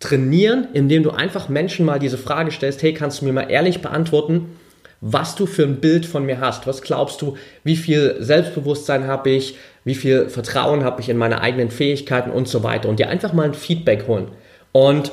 trainieren, 0.01 0.69
indem 0.75 1.03
du 1.03 1.11
einfach 1.11 1.49
Menschen 1.49 1.85
mal 1.85 1.99
diese 1.99 2.19
Frage 2.19 2.53
stellst, 2.53 2.83
hey, 2.83 2.95
kannst 2.95 3.21
du 3.21 3.25
mir 3.25 3.33
mal 3.33 3.51
ehrlich 3.51 3.83
beantworten, 3.83 4.57
was 5.01 5.35
du 5.35 5.47
für 5.47 5.65
ein 5.65 5.81
Bild 5.81 6.07
von 6.07 6.25
mir 6.25 6.41
hast? 6.41 6.67
Was 6.67 6.83
glaubst 6.83 7.23
du, 7.23 7.37
wie 7.65 7.77
viel 7.77 8.17
Selbstbewusstsein 8.21 9.07
habe 9.07 9.31
ich, 9.31 9.57
wie 9.85 9.95
viel 9.95 10.29
Vertrauen 10.29 10.85
habe 10.85 11.01
ich 11.01 11.09
in 11.09 11.17
meine 11.17 11.41
eigenen 11.41 11.71
Fähigkeiten 11.71 12.31
und 12.31 12.49
so 12.49 12.63
weiter 12.63 12.89
und 12.89 12.99
dir 12.99 13.09
einfach 13.09 13.33
mal 13.33 13.47
ein 13.47 13.55
Feedback 13.55 14.07
holen. 14.07 14.29
Und 14.73 15.13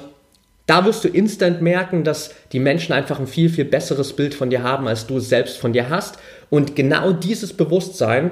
Da 0.68 0.84
wirst 0.84 1.04
du 1.04 1.10
instant 1.10 1.62
merken, 1.62 2.04
dass 2.04 2.34
die 2.52 2.60
Menschen 2.60 2.94
einfach 2.94 3.20
ein 3.20 3.28
viel, 3.28 3.50
viel 3.50 3.66
besseres 3.66 4.14
Bild 4.14 4.34
von 4.34 4.50
dir 4.50 4.64
haben, 4.64 4.88
als 4.88 5.06
du 5.06 5.18
es 5.18 5.30
selbst 5.30 5.58
von 5.58 5.74
dir 5.74 5.90
hast. 5.90 6.18
Und 6.50 6.75
genau 6.75 7.12
dieses 7.12 7.54
Bewusstsein 7.54 8.32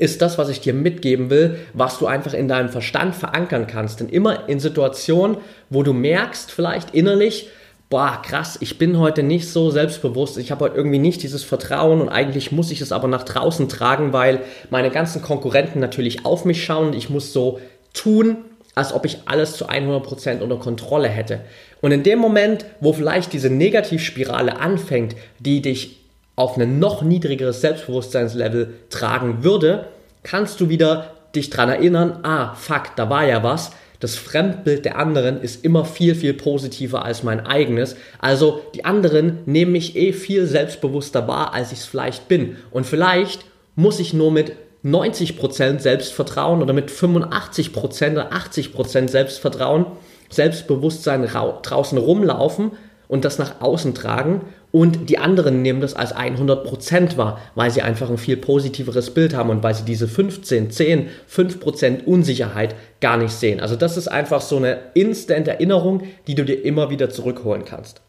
ist 0.00 0.22
das, 0.22 0.38
was 0.38 0.48
ich 0.48 0.60
dir 0.60 0.72
mitgeben 0.72 1.28
will, 1.28 1.58
was 1.74 1.98
du 1.98 2.06
einfach 2.06 2.32
in 2.32 2.48
deinem 2.48 2.70
Verstand 2.70 3.14
verankern 3.14 3.66
kannst. 3.66 4.00
Denn 4.00 4.08
immer 4.08 4.48
in 4.48 4.58
Situationen, 4.58 5.36
wo 5.68 5.82
du 5.82 5.92
merkst, 5.92 6.50
vielleicht 6.50 6.94
innerlich, 6.94 7.50
boah, 7.90 8.22
krass, 8.22 8.56
ich 8.60 8.78
bin 8.78 8.98
heute 8.98 9.22
nicht 9.22 9.50
so 9.50 9.70
selbstbewusst, 9.70 10.38
ich 10.38 10.50
habe 10.50 10.64
heute 10.64 10.76
irgendwie 10.76 10.98
nicht 10.98 11.22
dieses 11.22 11.44
Vertrauen 11.44 12.00
und 12.00 12.08
eigentlich 12.08 12.50
muss 12.50 12.70
ich 12.70 12.80
es 12.80 12.92
aber 12.92 13.08
nach 13.08 13.24
draußen 13.24 13.68
tragen, 13.68 14.12
weil 14.14 14.40
meine 14.70 14.90
ganzen 14.90 15.20
Konkurrenten 15.20 15.80
natürlich 15.80 16.24
auf 16.24 16.46
mich 16.46 16.64
schauen 16.64 16.88
und 16.88 16.94
ich 16.94 17.10
muss 17.10 17.34
so 17.34 17.60
tun, 17.92 18.38
als 18.74 18.94
ob 18.94 19.04
ich 19.04 19.18
alles 19.26 19.54
zu 19.54 19.68
100% 19.68 20.40
unter 20.40 20.56
Kontrolle 20.56 21.08
hätte. 21.08 21.40
Und 21.82 21.92
in 21.92 22.04
dem 22.04 22.20
Moment, 22.20 22.64
wo 22.80 22.94
vielleicht 22.94 23.32
diese 23.32 23.50
Negativspirale 23.50 24.60
anfängt, 24.60 25.16
die 25.40 25.60
dich 25.60 25.99
auf 26.40 26.56
ein 26.56 26.78
noch 26.78 27.02
niedrigeres 27.02 27.60
Selbstbewusstseinslevel 27.60 28.72
tragen 28.88 29.44
würde, 29.44 29.88
kannst 30.22 30.58
du 30.60 30.70
wieder 30.70 31.12
dich 31.34 31.50
dran 31.50 31.68
erinnern, 31.68 32.20
ah, 32.22 32.54
fuck, 32.54 32.96
da 32.96 33.10
war 33.10 33.26
ja 33.26 33.42
was. 33.42 33.72
Das 34.00 34.16
Fremdbild 34.16 34.86
der 34.86 34.98
anderen 34.98 35.42
ist 35.42 35.62
immer 35.62 35.84
viel, 35.84 36.14
viel 36.14 36.32
positiver 36.32 37.04
als 37.04 37.22
mein 37.22 37.46
eigenes. 37.46 37.96
Also 38.18 38.62
die 38.74 38.86
anderen 38.86 39.40
nehmen 39.44 39.72
mich 39.72 39.96
eh 39.96 40.14
viel 40.14 40.46
selbstbewusster 40.46 41.28
wahr, 41.28 41.52
als 41.52 41.72
ich 41.72 41.80
es 41.80 41.84
vielleicht 41.84 42.26
bin. 42.26 42.56
Und 42.70 42.86
vielleicht 42.86 43.44
muss 43.76 44.00
ich 44.00 44.14
nur 44.14 44.32
mit 44.32 44.52
90% 44.82 45.80
Selbstvertrauen 45.80 46.62
oder 46.62 46.72
mit 46.72 46.90
85% 46.90 48.12
oder 48.12 48.32
80% 48.32 49.08
Selbstvertrauen, 49.08 49.84
Selbstbewusstsein 50.30 51.26
draußen 51.26 51.98
rumlaufen 51.98 52.70
und 53.08 53.26
das 53.26 53.38
nach 53.38 53.60
außen 53.60 53.94
tragen 53.94 54.40
und 54.72 55.10
die 55.10 55.18
anderen 55.18 55.62
nehmen 55.62 55.80
das 55.80 55.94
als 55.94 56.14
100% 56.14 57.16
wahr, 57.16 57.40
weil 57.54 57.70
sie 57.70 57.82
einfach 57.82 58.08
ein 58.08 58.18
viel 58.18 58.36
positiveres 58.36 59.10
Bild 59.10 59.34
haben 59.34 59.50
und 59.50 59.62
weil 59.62 59.74
sie 59.74 59.84
diese 59.84 60.06
15, 60.06 60.70
10, 60.70 61.08
5% 61.28 62.04
Unsicherheit 62.04 62.76
gar 63.00 63.16
nicht 63.16 63.32
sehen. 63.32 63.58
Also 63.58 63.74
das 63.74 63.96
ist 63.96 64.08
einfach 64.08 64.40
so 64.40 64.56
eine 64.56 64.78
instant 64.94 65.48
Erinnerung, 65.48 66.04
die 66.28 66.36
du 66.36 66.44
dir 66.44 66.64
immer 66.64 66.88
wieder 66.90 67.10
zurückholen 67.10 67.64
kannst. 67.64 68.00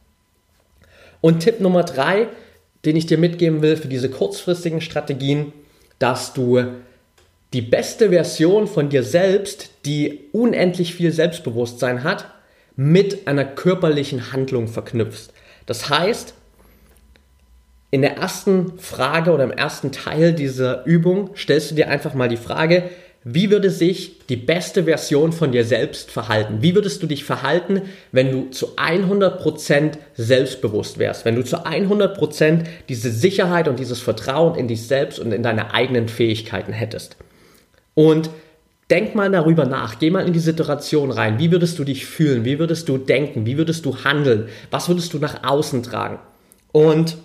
Und 1.20 1.39
Tipp 1.39 1.60
Nummer 1.62 1.84
drei, 1.84 2.27
den 2.86 2.96
ich 2.96 3.08
dir 3.08 3.18
mitgeben 3.18 3.62
will 3.62 3.75
für 3.75 3.88
diese 3.88 4.10
kurzfristigen 4.10 4.82
Strategien, 4.82 5.53
dass 5.98 6.34
du 6.34 6.63
die 7.53 7.62
beste 7.62 8.10
Version 8.10 8.68
von 8.68 8.89
dir 8.89 9.03
selbst, 9.03 9.72
die 9.86 10.30
unendlich 10.32 10.94
viel 10.94 11.12
Selbstbewusstsein 11.12 12.03
hat, 12.03 12.25
mit 12.75 13.27
einer 13.27 13.46
körperlichen 13.46 14.32
Handlung 14.32 14.68
verknüpfst. 14.68 15.34
Das 15.65 15.89
heißt, 15.89 16.34
in 17.91 18.01
der 18.01 18.17
ersten 18.17 18.79
Frage 18.79 19.31
oder 19.31 19.43
im 19.43 19.51
ersten 19.51 19.91
Teil 19.91 20.33
dieser 20.33 20.86
Übung 20.86 21.31
stellst 21.36 21.71
du 21.71 21.75
dir 21.75 21.89
einfach 21.89 22.13
mal 22.13 22.29
die 22.29 22.38
Frage, 22.38 22.89
wie 23.24 23.51
würde 23.51 23.69
sich 23.69 24.25
die 24.29 24.36
beste 24.36 24.86
Version 24.86 25.31
von 25.31 25.51
dir 25.51 25.63
selbst 25.63 26.10
verhalten? 26.10 26.60
Wie 26.62 26.74
würdest 26.74 27.03
du 27.03 27.07
dich 27.07 27.24
verhalten, 27.24 27.83
wenn 28.12 28.31
du 28.31 28.50
zu 28.50 28.77
100% 28.77 29.91
selbstbewusst 30.15 30.98
wärst? 30.98 31.24
Wenn 31.25 31.36
du 31.36 31.43
zu 31.43 31.57
100% 31.57 32.63
diese 32.89 33.12
Sicherheit 33.12 33.67
und 33.67 33.77
dieses 33.77 34.00
Vertrauen 34.00 34.57
in 34.57 34.67
dich 34.67 34.88
selbst 34.88 35.19
und 35.19 35.33
in 35.33 35.43
deine 35.43 35.71
eigenen 35.74 36.07
Fähigkeiten 36.07 36.74
hättest? 36.74 37.15
Und 37.93 38.31
denk 38.89 39.13
mal 39.13 39.29
darüber 39.29 39.65
nach, 39.65 40.00
geh 40.00 40.10
mal 40.10 40.25
in 40.25 40.33
die 40.33 40.39
Situation 40.39 41.12
rein. 41.12 41.38
Wie 41.38 41.51
würdest 41.51 41.77
du 41.77 41.83
dich 41.83 42.07
fühlen? 42.07 42.43
Wie 42.43 42.57
würdest 42.57 42.89
du 42.89 42.98
denken? 42.98 43.45
Wie 43.45 43.57
würdest 43.57 43.86
du 43.86 44.03
handeln? 44.03 44.48
Was 44.71 44.88
würdest 44.89 45.13
du 45.13 45.19
nach 45.19 45.43
außen 45.43 45.83
tragen? 45.83 46.17
Und 46.71 47.17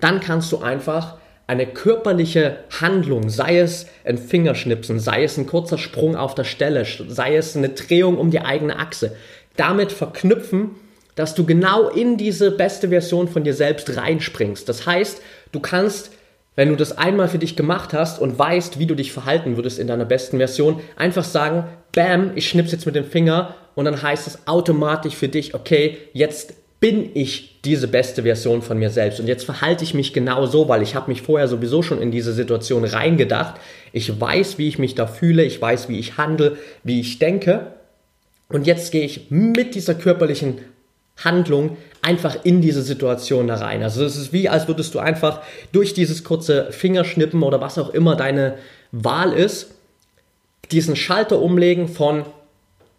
dann 0.00 0.20
kannst 0.20 0.52
du 0.52 0.58
einfach 0.58 1.16
eine 1.46 1.66
körperliche 1.66 2.58
Handlung, 2.80 3.28
sei 3.28 3.58
es 3.58 3.86
ein 4.04 4.16
Fingerschnipsen, 4.16 4.98
sei 4.98 5.24
es 5.24 5.36
ein 5.36 5.46
kurzer 5.46 5.78
Sprung 5.78 6.16
auf 6.16 6.34
der 6.34 6.44
Stelle, 6.44 6.84
sei 6.84 7.36
es 7.36 7.56
eine 7.56 7.70
Drehung 7.70 8.18
um 8.18 8.30
die 8.30 8.40
eigene 8.40 8.78
Achse, 8.78 9.14
damit 9.56 9.92
verknüpfen, 9.92 10.70
dass 11.16 11.34
du 11.34 11.44
genau 11.44 11.88
in 11.90 12.16
diese 12.16 12.50
beste 12.50 12.88
Version 12.88 13.28
von 13.28 13.44
dir 13.44 13.54
selbst 13.54 13.96
reinspringst. 13.96 14.68
Das 14.68 14.86
heißt, 14.86 15.20
du 15.52 15.60
kannst, 15.60 16.12
wenn 16.56 16.70
du 16.70 16.76
das 16.76 16.96
einmal 16.96 17.28
für 17.28 17.38
dich 17.38 17.56
gemacht 17.56 17.92
hast 17.92 18.20
und 18.20 18.38
weißt, 18.38 18.78
wie 18.78 18.86
du 18.86 18.94
dich 18.94 19.12
verhalten 19.12 19.56
würdest 19.56 19.78
in 19.78 19.86
deiner 19.86 20.06
besten 20.06 20.38
Version, 20.38 20.80
einfach 20.96 21.24
sagen, 21.24 21.64
bam, 21.94 22.32
ich 22.34 22.48
schnips 22.48 22.72
jetzt 22.72 22.86
mit 22.86 22.96
dem 22.96 23.04
Finger 23.04 23.54
und 23.74 23.84
dann 23.84 24.00
heißt 24.00 24.26
es 24.26 24.48
automatisch 24.48 25.14
für 25.14 25.28
dich, 25.28 25.54
okay, 25.54 25.98
jetzt 26.12 26.54
bin 26.84 27.12
ich 27.14 27.62
diese 27.64 27.88
beste 27.88 28.24
Version 28.24 28.60
von 28.60 28.78
mir 28.78 28.90
selbst. 28.90 29.18
Und 29.18 29.26
jetzt 29.26 29.46
verhalte 29.46 29.82
ich 29.84 29.94
mich 29.94 30.12
genau 30.12 30.44
so, 30.44 30.68
weil 30.68 30.82
ich 30.82 30.94
habe 30.94 31.10
mich 31.10 31.22
vorher 31.22 31.48
sowieso 31.48 31.80
schon 31.80 31.98
in 31.98 32.10
diese 32.10 32.34
Situation 32.34 32.84
reingedacht. 32.84 33.54
Ich 33.94 34.20
weiß, 34.20 34.58
wie 34.58 34.68
ich 34.68 34.78
mich 34.78 34.94
da 34.94 35.06
fühle, 35.06 35.44
ich 35.44 35.62
weiß, 35.62 35.88
wie 35.88 35.98
ich 35.98 36.18
handle, 36.18 36.58
wie 36.82 37.00
ich 37.00 37.18
denke. 37.18 37.68
Und 38.50 38.66
jetzt 38.66 38.92
gehe 38.92 39.06
ich 39.06 39.30
mit 39.30 39.74
dieser 39.74 39.94
körperlichen 39.94 40.58
Handlung 41.16 41.78
einfach 42.02 42.44
in 42.44 42.60
diese 42.60 42.82
Situation 42.82 43.48
da 43.48 43.54
rein. 43.54 43.82
Also 43.82 44.04
es 44.04 44.16
ist 44.16 44.34
wie, 44.34 44.50
als 44.50 44.68
würdest 44.68 44.94
du 44.94 44.98
einfach 44.98 45.40
durch 45.72 45.94
dieses 45.94 46.22
kurze 46.22 46.70
Fingerschnippen 46.70 47.42
oder 47.42 47.62
was 47.62 47.78
auch 47.78 47.94
immer 47.94 48.14
deine 48.14 48.58
Wahl 48.92 49.32
ist, 49.32 49.70
diesen 50.70 50.96
Schalter 50.96 51.40
umlegen 51.40 51.88
von 51.88 52.26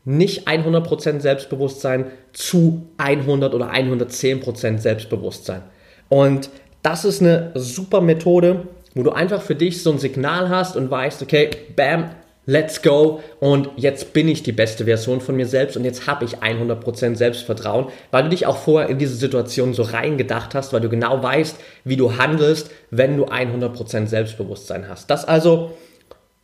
nicht 0.06 0.48
100% 0.48 1.20
Selbstbewusstsein 1.20 2.06
zu 2.32 2.88
100 2.98 3.54
oder 3.54 3.72
110% 3.74 4.78
Selbstbewusstsein. 4.78 5.64
Und 6.10 6.50
das 6.84 7.04
ist 7.04 7.22
eine 7.22 7.52
super 7.56 8.02
Methode, 8.02 8.68
wo 8.94 9.04
du 9.04 9.12
einfach 9.12 9.42
für 9.42 9.56
dich 9.56 9.82
so 9.82 9.92
ein 9.92 9.98
Signal 9.98 10.50
hast 10.50 10.78
und 10.78 10.90
weißt, 10.90 11.24
okay, 11.24 11.50
bam, 11.76 12.12
let's 12.46 12.84
go 12.84 13.22
und 13.40 13.70
jetzt 13.76 14.14
bin 14.14 14.28
ich 14.28 14.44
die 14.44 14.52
beste 14.52 14.86
Version 14.86 15.20
von 15.20 15.36
mir 15.36 15.48
selbst 15.48 15.76
und 15.76 15.84
jetzt 15.84 16.06
habe 16.06 16.26
ich 16.26 16.38
100% 16.38 17.16
Selbstvertrauen, 17.16 17.88
weil 18.12 18.24
du 18.24 18.30
dich 18.30 18.46
auch 18.46 18.58
vorher 18.58 18.90
in 18.90 19.00
diese 19.00 19.16
Situation 19.16 19.74
so 19.74 19.82
reingedacht 19.82 20.54
hast, 20.54 20.72
weil 20.72 20.82
du 20.82 20.90
genau 20.90 21.22
weißt, 21.22 21.58
wie 21.84 21.98
du 21.98 22.18
handelst, 22.18 22.70
wenn 22.92 23.18
du 23.18 23.26
100% 23.26 24.06
Selbstbewusstsein 24.06 24.88
hast. 24.88 25.10
Das 25.10 25.26
also 25.26 25.72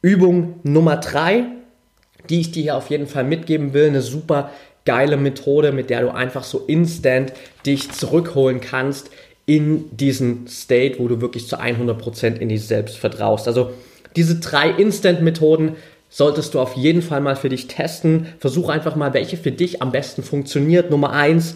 Übung 0.02 0.60
Nummer 0.64 0.98
3 0.98 1.46
die 2.30 2.42
ich 2.42 2.52
dir 2.52 2.64
hier 2.64 2.78
auf 2.78 2.90
jeden 2.90 3.08
Fall 3.08 3.24
mitgeben 3.24 3.74
will. 3.74 3.88
Eine 3.88 4.02
super 4.02 4.52
geile 4.86 5.18
Methode, 5.18 5.72
mit 5.72 5.90
der 5.90 6.02
du 6.02 6.14
einfach 6.14 6.44
so 6.44 6.64
instant 6.68 7.34
dich 7.66 7.92
zurückholen 7.92 8.62
kannst 8.62 9.10
in 9.46 9.96
diesen 9.96 10.48
State, 10.48 11.00
wo 11.00 11.08
du 11.08 11.22
wirklich 11.22 11.48
zu 11.48 11.60
100% 11.60 12.38
in 12.38 12.50
dich 12.50 12.66
selbst 12.66 12.98
vertraust. 12.98 13.48
Also 13.48 13.72
diese 14.16 14.36
drei 14.36 14.70
Instant-Methoden 14.70 15.76
solltest 16.10 16.54
du 16.54 16.60
auf 16.60 16.76
jeden 16.76 17.02
Fall 17.02 17.22
mal 17.22 17.36
für 17.36 17.50
dich 17.50 17.68
testen. 17.68 18.28
Versuch 18.40 18.70
einfach 18.70 18.96
mal, 18.96 19.14
welche 19.14 19.38
für 19.38 19.52
dich 19.52 19.82
am 19.82 19.92
besten 19.92 20.24
funktioniert. 20.24 20.90
Nummer 20.90 21.12
eins, 21.12 21.56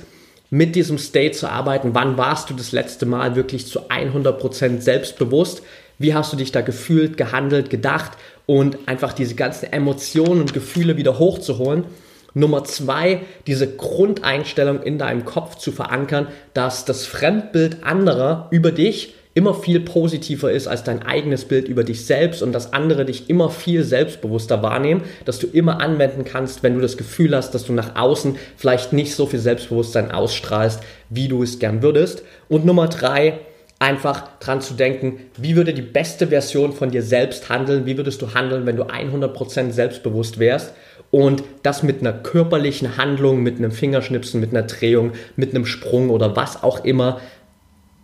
mit 0.50 0.76
diesem 0.76 0.98
State 0.98 1.34
zu 1.34 1.50
arbeiten. 1.50 1.94
Wann 1.94 2.18
warst 2.18 2.50
du 2.50 2.54
das 2.54 2.72
letzte 2.72 3.06
Mal 3.06 3.36
wirklich 3.36 3.68
zu 3.68 3.90
100% 3.90 4.80
selbstbewusst? 4.80 5.62
Wie 5.98 6.14
hast 6.14 6.34
du 6.34 6.38
dich 6.38 6.52
da 6.52 6.62
gefühlt, 6.62 7.18
gehandelt, 7.18 7.70
gedacht 7.70 8.12
und 8.46 8.88
einfach 8.88 9.14
diese 9.14 9.36
ganzen 9.36 9.72
Emotionen 9.72 10.42
und 10.42 10.54
Gefühle 10.54 10.98
wieder 10.98 11.20
hochzuholen. 11.20 11.86
Nummer 12.34 12.66
zwei, 12.66 13.22
diese 13.48 13.76
Grundeinstellung 13.76 14.84
in 14.84 14.98
deinem 14.98 15.24
Kopf 15.24 15.56
zu 15.56 15.72
verankern, 15.72 16.28
dass 16.54 16.84
das 16.84 17.06
Fremdbild 17.06 17.84
anderer 17.84 18.48
über 18.52 18.72
dich 18.72 19.16
immer 19.36 19.54
viel 19.54 19.82
positiver 19.82 20.52
ist 20.52 20.68
als 20.68 20.84
dein 20.84 21.04
eigenes 21.04 21.46
Bild 21.46 21.68
über 21.68 21.84
dich 21.84 22.06
selbst 22.06 22.42
und 22.42 22.54
dass 22.54 22.72
andere 22.72 23.04
dich 23.04 23.30
immer 23.30 23.50
viel 23.50 23.84
selbstbewusster 23.84 24.64
wahrnehmen, 24.64 25.04
dass 25.26 25.40
du 25.40 25.48
immer 25.48 25.82
anwenden 25.82 26.24
kannst, 26.24 26.64
wenn 26.64 26.76
du 26.76 26.82
das 26.82 26.96
Gefühl 26.96 27.36
hast, 27.36 27.52
dass 27.52 27.66
du 27.66 27.74
nach 27.74 27.98
außen 27.98 28.38
vielleicht 28.56 28.94
nicht 28.94 29.14
so 29.14 29.26
viel 29.26 29.40
Selbstbewusstsein 29.40 30.12
ausstrahlst, 30.12 30.80
wie 31.10 31.28
du 31.28 31.44
es 31.44 31.60
gern 31.60 31.82
würdest. 31.82 32.24
Und 32.48 32.66
Nummer 32.66 32.88
drei, 32.88 33.40
einfach 33.86 34.40
dran 34.40 34.62
zu 34.62 34.74
denken, 34.74 35.20
wie 35.38 35.56
würde 35.56 35.72
die 35.72 35.84
beste 35.84 36.26
Version 36.26 36.74
von 36.74 36.90
dir 36.90 37.04
selbst 37.04 37.50
handeln, 37.50 37.86
wie 37.86 37.98
würdest 37.98 38.20
du 38.20 38.34
handeln, 38.34 38.66
wenn 38.66 38.78
du 38.78 38.86
100% 38.86 39.70
selbstbewusst 39.70 40.40
wärst 40.40 40.74
und 41.12 41.44
das 41.62 41.84
mit 41.84 42.00
einer 42.00 42.12
körperlichen 42.12 42.98
Handlung, 42.98 43.44
mit 43.44 43.58
einem 43.58 43.72
Fingerschnipsen, 43.72 44.42
mit 44.42 44.50
einer 44.50 44.64
Drehung, 44.64 45.12
mit 45.36 45.54
einem 45.54 45.68
Sprung 45.68 46.10
oder 46.10 46.36
was 46.36 46.64
auch 46.64 46.84
immer 46.84 47.22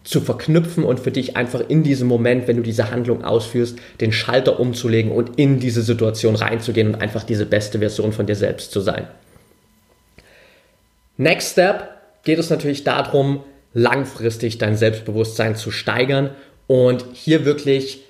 zu 0.04 0.22
verknüpfen 0.22 0.84
und 0.84 1.00
für 1.00 1.10
dich 1.10 1.36
einfach 1.36 1.62
in 1.68 1.82
diesem 1.82 2.08
Moment, 2.08 2.48
wenn 2.48 2.58
du 2.58 2.64
diese 2.64 2.92
Handlung 2.92 3.24
ausführst, 3.24 3.80
den 4.02 4.12
Schalter 4.12 4.60
umzulegen 4.60 5.12
und 5.12 5.40
in 5.40 5.60
diese 5.60 5.82
Situation 5.82 6.36
reinzugehen 6.36 6.90
und 6.90 7.02
einfach 7.02 7.24
diese 7.24 7.48
beste 7.48 7.80
Version 7.80 8.14
von 8.14 8.28
dir 8.28 8.36
selbst 8.36 8.72
zu 8.72 8.82
sein. 8.82 9.08
Next 11.18 11.54
Step 11.54 11.90
geht 12.24 12.38
es 12.38 12.52
natürlich 12.52 12.84
darum, 12.84 13.44
langfristig 13.74 14.58
dein 14.58 14.76
Selbstbewusstsein 14.76 15.56
zu 15.56 15.72
steigern 15.72 16.32
und 16.68 17.06
hier 17.14 17.46
wirklich 17.46 18.02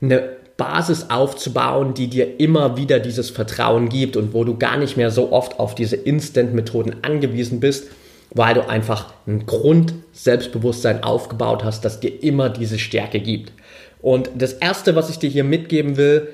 eine 0.00 0.36
Basis 0.56 1.10
aufzubauen, 1.10 1.94
die 1.94 2.08
dir 2.08 2.40
immer 2.40 2.76
wieder 2.76 2.98
dieses 2.98 3.30
Vertrauen 3.30 3.88
gibt 3.88 4.16
und 4.16 4.32
wo 4.32 4.44
du 4.44 4.56
gar 4.56 4.78
nicht 4.78 4.96
mehr 4.96 5.10
so 5.10 5.32
oft 5.32 5.60
auf 5.60 5.74
diese 5.74 5.96
Instant-Methoden 5.96 6.96
angewiesen 7.02 7.60
bist, 7.60 7.88
weil 8.30 8.54
du 8.54 8.68
einfach 8.68 9.12
ein 9.26 9.44
Grund-Selbstbewusstsein 9.46 11.02
aufgebaut 11.02 11.62
hast, 11.62 11.84
das 11.84 12.00
dir 12.00 12.22
immer 12.22 12.48
diese 12.48 12.78
Stärke 12.78 13.20
gibt. 13.20 13.52
Und 14.00 14.30
das 14.34 14.54
Erste, 14.54 14.96
was 14.96 15.10
ich 15.10 15.18
dir 15.18 15.30
hier 15.30 15.44
mitgeben 15.44 15.96
will, 15.96 16.28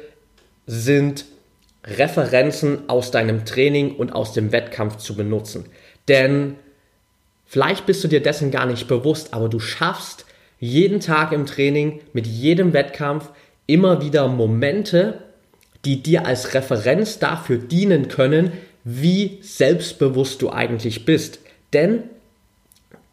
sind 0.66 1.25
Referenzen 1.85 2.88
aus 2.88 3.11
deinem 3.11 3.45
Training 3.45 3.97
und 3.97 4.12
aus 4.12 4.33
dem 4.33 4.52
Wettkampf 4.52 4.99
zu 4.99 5.16
benutzen. 5.16 5.66
Denn 6.07 6.57
vielleicht 7.53 7.85
bist 7.85 8.03
du 8.03 8.09
dir 8.09 8.23
dessen 8.23 8.51
gar 8.51 8.65
nicht 8.65 8.89
bewusst, 8.89 9.35
aber 9.35 9.51
du 9.51 9.61
schaffst 9.61 10.25
jeden 10.59 11.01
Tag 11.01 11.33
im 11.33 11.45
Training 11.45 12.01
mit 12.15 12.27
jedem 12.27 12.73
Wettkampf 12.73 13.29
immer 13.67 14.03
wieder 14.03 14.27
Momente, 14.27 15.19
die 15.85 16.03
dir 16.03 16.25
als 16.25 16.55
Referenz 16.55 17.19
dafür 17.19 17.59
dienen 17.59 18.09
können, 18.09 18.53
wie 18.85 19.39
selbstbewusst 19.43 20.41
du 20.41 20.51
eigentlich 20.51 21.05
bist. 21.05 21.41
Denn 21.75 22.05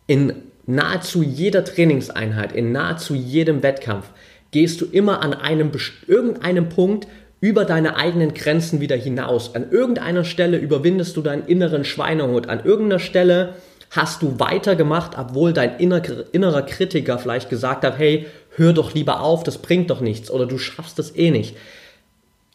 in 0.08 0.34
nahezu 0.65 1.22
jeder 1.22 1.65
Trainingseinheit, 1.65 2.53
in 2.53 2.72
nahezu 2.72 3.15
jedem 3.15 3.62
Wettkampf 3.62 4.05
gehst 4.51 4.79
du 4.79 4.86
immer 4.86 5.22
an 5.22 5.34
einem 5.34 5.72
irgendeinem 6.08 6.69
Punkt 6.69 7.08
über 7.41 7.65
deine 7.65 7.98
eigenen 7.98 8.34
Grenzen 8.34 8.79
wieder 8.79 8.96
hinaus. 8.96 9.55
An 9.55 9.72
irgendeiner 9.72 10.24
Stelle 10.24 10.58
überwindest 10.58 11.17
du 11.17 11.22
deinen 11.22 11.46
inneren 11.46 11.84
Schweinehund. 11.84 12.48
An 12.48 12.63
irgendeiner 12.63 13.00
Stelle 13.00 13.55
hast 13.91 14.22
du 14.22 14.39
weitergemacht, 14.39 15.17
obwohl 15.17 15.53
dein 15.53 15.79
innerer 15.79 16.62
Kritiker 16.63 17.17
vielleicht 17.17 17.50
gesagt 17.50 17.84
hat, 17.84 17.98
hey, 17.98 18.27
hör 18.55 18.74
doch 18.74 18.93
lieber 18.93 19.22
auf, 19.22 19.43
das 19.43 19.58
bringt 19.58 19.89
doch 19.89 20.01
nichts 20.01 20.29
oder 20.29 20.46
du 20.46 20.58
schaffst 20.58 21.00
es 21.00 21.15
eh 21.15 21.31
nicht. 21.31 21.55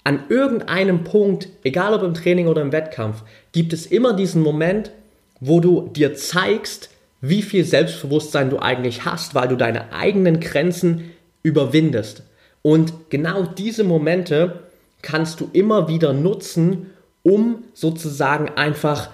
An 0.04 0.24
irgendeinem 0.28 1.02
Punkt, 1.02 1.48
egal 1.62 1.94
ob 1.94 2.02
im 2.02 2.14
Training 2.14 2.46
oder 2.46 2.62
im 2.62 2.72
Wettkampf, 2.72 3.22
gibt 3.52 3.72
es 3.72 3.86
immer 3.86 4.12
diesen 4.12 4.42
Moment, 4.42 4.90
wo 5.40 5.60
du 5.60 5.88
dir 5.88 6.14
zeigst, 6.14 6.90
wie 7.20 7.42
viel 7.42 7.64
Selbstbewusstsein 7.64 8.50
du 8.50 8.58
eigentlich 8.58 9.06
hast, 9.06 9.34
weil 9.34 9.48
du 9.48 9.56
deine 9.56 9.92
eigenen 9.94 10.40
Grenzen 10.40 11.12
überwindest. 11.42 12.22
Und 12.60 13.10
genau 13.10 13.44
diese 13.44 13.82
Momente 13.82 14.64
kannst 15.00 15.40
du 15.40 15.48
immer 15.52 15.88
wieder 15.88 16.12
nutzen, 16.12 16.90
um 17.22 17.64
sozusagen 17.72 18.50
einfach 18.56 19.08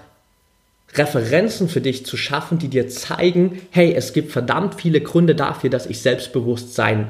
Referenzen 0.95 1.69
für 1.69 1.81
dich 1.81 2.05
zu 2.05 2.17
schaffen, 2.17 2.57
die 2.57 2.67
dir 2.67 2.87
zeigen, 2.87 3.61
hey, 3.71 3.93
es 3.93 4.13
gibt 4.13 4.31
verdammt 4.31 4.75
viele 4.75 5.01
Gründe 5.01 5.35
dafür, 5.35 5.69
dass 5.69 5.85
ich 5.85 6.01
Selbstbewusstsein 6.01 7.09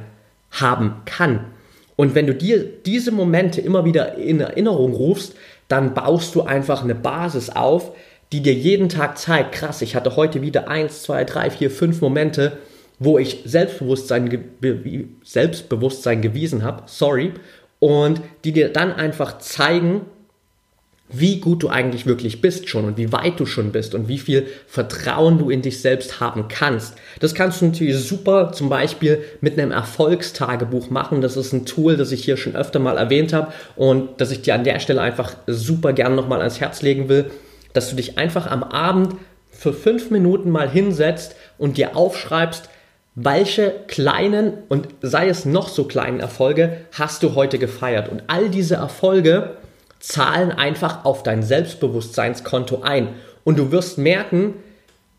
haben 0.52 1.02
kann. 1.06 1.46
Und 1.96 2.16
wenn 2.16 2.28
du 2.28 2.36
dir 2.36 2.64
diese 2.64 3.12
Momente 3.12 3.62
immer 3.62 3.86
wieder 3.86 4.16
in 4.16 4.40
Erinnerung 4.40 4.94
rufst, 4.94 5.36
dann 5.68 5.94
baust 5.94 6.36
du 6.36 6.42
einfach 6.42 6.84
eine 6.84 6.96
Basis 6.96 7.50
auf, 7.50 7.92
die 8.32 8.42
dir 8.42 8.54
jeden 8.54 8.90
Tag 8.90 9.18
zeigt, 9.18 9.54
krass, 9.54 9.82
ich 9.82 9.96
hatte 9.96 10.16
heute 10.16 10.42
wieder 10.42 10.68
eins, 10.68 11.04
zwei, 11.04 11.24
drei, 11.24 11.50
vier, 11.50 11.70
fünf 11.70 12.02
Momente, 12.02 12.58
wo 13.00 13.18
ich 13.18 13.42
Selbstbewusstsein, 13.46 14.52
Selbstbewusstsein 15.24 16.22
gewiesen 16.22 16.64
habe, 16.64 16.84
sorry, 16.86 17.34
und 17.80 18.22
die 18.44 18.52
dir 18.52 18.70
dann 18.70 18.94
einfach 18.94 19.40
zeigen, 19.40 20.02
wie 21.12 21.40
gut 21.40 21.64
du 21.64 21.70
eigentlich 21.70 22.06
wirklich 22.06 22.42
bist 22.42 22.70
schon 22.70 22.86
und 22.86 22.98
wie 22.98 23.12
weit 23.12 23.40
du 23.40 23.46
schon 23.46 23.72
bist 23.72 23.96
und 23.96 24.08
wie 24.08 24.18
viel 24.18 24.48
Vertrauen 24.68 25.38
du 25.38 25.50
in 25.50 25.62
dich 25.62 25.82
selbst 25.82 26.20
haben 26.20 26.48
kannst. 26.48 26.96
Das 27.20 27.36
kannst 27.36 27.62
du 27.62 27.66
natürlich 27.66 27.98
super 27.98 28.52
zum 28.54 28.70
Beispiel 28.70 29.24
mit 29.42 29.60
einem 29.60 29.72
Erfolgstagebuch 29.72 30.90
machen. 30.90 31.22
Das 31.22 31.38
ist 31.38 31.54
ein 31.54 31.66
Tool, 31.66 31.98
das 31.98 32.12
ich 32.12 32.24
hier 32.24 32.38
schon 32.38 32.56
öfter 32.56 32.80
mal 32.80 32.98
erwähnt 32.98 33.34
habe 33.34 33.52
und 33.76 34.22
das 34.22 34.32
ich 34.32 34.42
dir 34.42 34.56
an 34.56 34.64
der 34.64 34.80
Stelle 34.80 35.02
einfach 35.02 35.36
super 35.48 35.94
gern 35.94 36.16
nochmal 36.16 36.40
ans 36.40 36.60
Herz 36.60 36.82
legen 36.82 37.10
will, 37.10 37.32
dass 37.74 37.90
du 37.90 37.96
dich 37.96 38.18
einfach 38.18 38.50
am 38.50 38.64
Abend 38.64 39.16
für 39.50 39.74
fünf 39.74 40.12
Minuten 40.12 40.50
mal 40.50 40.70
hinsetzt 40.70 41.36
und 41.58 41.78
dir 41.78 41.96
aufschreibst, 41.96 42.70
welche 43.16 43.76
kleinen 43.88 44.54
und 44.70 44.88
sei 45.02 45.28
es 45.28 45.46
noch 45.46 45.68
so 45.68 45.84
kleinen 45.84 46.22
Erfolge 46.22 46.78
hast 46.94 47.24
du 47.24 47.36
heute 47.36 47.60
gefeiert? 47.60 48.08
Und 48.08 48.24
all 48.28 48.50
diese 48.50 48.76
Erfolge 48.76 49.58
zahlen 50.02 50.52
einfach 50.52 51.06
auf 51.06 51.24
dein 51.24 51.44
Selbstbewusstseinskonto 51.44 52.82
ein. 52.82 53.10
Und 53.44 53.58
du 53.58 53.72
wirst 53.72 53.98
merken, 53.98 54.56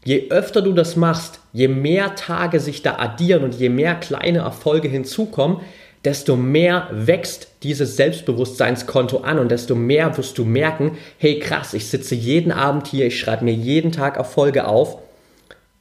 je 0.04 0.28
öfter 0.30 0.60
du 0.60 0.72
das 0.72 0.96
machst, 0.96 1.40
je 1.52 1.68
mehr 1.68 2.14
Tage 2.14 2.60
sich 2.60 2.82
da 2.82 2.96
addieren 2.96 3.44
und 3.44 3.54
je 3.54 3.70
mehr 3.70 3.94
kleine 3.94 4.40
Erfolge 4.40 4.88
hinzukommen, 4.88 5.60
desto 6.04 6.36
mehr 6.36 6.88
wächst 6.92 7.48
dieses 7.62 7.96
Selbstbewusstseinskonto 7.96 9.18
an 9.18 9.38
und 9.38 9.50
desto 9.50 9.74
mehr 9.74 10.16
wirst 10.18 10.36
du 10.36 10.44
merken, 10.44 10.98
hey 11.18 11.38
krass, 11.38 11.74
ich 11.74 11.86
sitze 11.86 12.14
jeden 12.16 12.52
Abend 12.52 12.88
hier, 12.88 13.06
ich 13.06 13.18
schreibe 13.18 13.44
mir 13.44 13.54
jeden 13.54 13.92
Tag 13.92 14.16
Erfolge 14.16 14.66
auf 14.66 14.98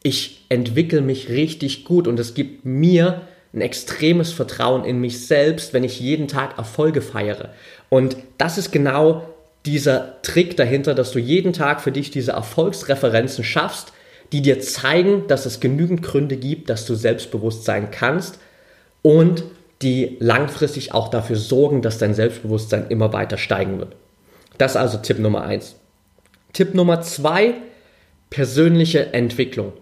ich 0.03 0.45
entwickle 0.49 1.01
mich 1.01 1.29
richtig 1.29 1.85
gut 1.85 2.07
und 2.07 2.19
es 2.19 2.33
gibt 2.33 2.65
mir 2.65 3.21
ein 3.53 3.61
extremes 3.61 4.31
Vertrauen 4.31 4.85
in 4.85 4.99
mich 4.99 5.27
selbst, 5.27 5.73
wenn 5.73 5.83
ich 5.83 5.99
jeden 5.99 6.27
Tag 6.27 6.57
Erfolge 6.57 7.01
feiere. 7.01 7.49
Und 7.91 8.15
das 8.37 8.57
ist 8.57 8.71
genau 8.71 9.27
dieser 9.65 10.21
Trick 10.21 10.55
dahinter, 10.55 10.95
dass 10.95 11.11
du 11.11 11.19
jeden 11.19 11.51
Tag 11.51 11.81
für 11.81 11.91
dich 11.91 12.09
diese 12.09 12.31
Erfolgsreferenzen 12.31 13.43
schaffst, 13.43 13.91
die 14.31 14.41
dir 14.41 14.61
zeigen, 14.61 15.27
dass 15.27 15.45
es 15.45 15.59
genügend 15.59 16.01
Gründe 16.01 16.37
gibt, 16.37 16.69
dass 16.69 16.85
du 16.85 16.95
selbstbewusst 16.95 17.65
sein 17.65 17.91
kannst 17.91 18.39
und 19.01 19.43
die 19.81 20.15
langfristig 20.21 20.93
auch 20.93 21.09
dafür 21.09 21.35
sorgen, 21.35 21.81
dass 21.81 21.97
dein 21.97 22.13
Selbstbewusstsein 22.13 22.87
immer 22.87 23.11
weiter 23.11 23.37
steigen 23.37 23.79
wird. 23.79 23.95
Das 24.57 24.71
ist 24.71 24.77
also 24.77 24.99
Tipp 24.99 25.19
Nummer 25.19 25.43
eins. 25.43 25.75
Tipp 26.53 26.73
Nummer 26.73 27.01
zwei, 27.01 27.55
persönliche 28.29 29.13
Entwicklung 29.13 29.73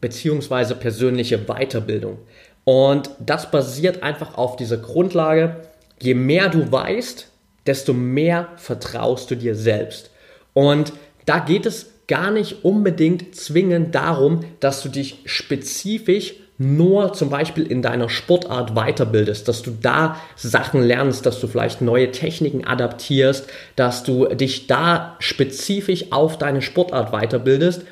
beziehungsweise 0.00 0.74
persönliche 0.74 1.38
Weiterbildung. 1.46 2.18
Und 2.64 3.10
das 3.20 3.50
basiert 3.50 4.02
einfach 4.02 4.36
auf 4.36 4.56
dieser 4.56 4.78
Grundlage, 4.78 5.56
je 6.00 6.14
mehr 6.14 6.48
du 6.48 6.70
weißt, 6.70 7.28
desto 7.66 7.92
mehr 7.92 8.48
vertraust 8.56 9.30
du 9.30 9.36
dir 9.36 9.54
selbst. 9.54 10.10
Und 10.52 10.92
da 11.26 11.38
geht 11.38 11.66
es 11.66 11.90
gar 12.08 12.30
nicht 12.30 12.64
unbedingt 12.64 13.34
zwingend 13.34 13.94
darum, 13.94 14.40
dass 14.60 14.82
du 14.82 14.88
dich 14.88 15.18
spezifisch 15.24 16.34
nur 16.58 17.12
zum 17.12 17.30
Beispiel 17.30 17.66
in 17.66 17.82
deiner 17.82 18.08
Sportart 18.08 18.74
weiterbildest, 18.74 19.48
dass 19.48 19.62
du 19.62 19.72
da 19.80 20.20
Sachen 20.36 20.82
lernst, 20.82 21.26
dass 21.26 21.40
du 21.40 21.46
vielleicht 21.46 21.80
neue 21.80 22.10
Techniken 22.10 22.64
adaptierst, 22.64 23.48
dass 23.76 24.04
du 24.04 24.26
dich 24.26 24.66
da 24.66 25.16
spezifisch 25.18 26.12
auf 26.12 26.38
deine 26.38 26.62
Sportart 26.62 27.10
weiterbildest, 27.10 27.82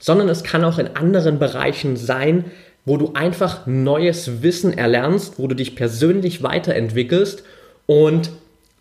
sondern 0.00 0.28
es 0.28 0.42
kann 0.44 0.64
auch 0.64 0.78
in 0.78 0.96
anderen 0.96 1.38
Bereichen 1.38 1.96
sein, 1.96 2.46
wo 2.84 2.96
du 2.96 3.12
einfach 3.14 3.66
neues 3.66 4.42
Wissen 4.42 4.76
erlernst, 4.76 5.38
wo 5.38 5.46
du 5.46 5.54
dich 5.54 5.76
persönlich 5.76 6.42
weiterentwickelst 6.42 7.44
und 7.86 8.30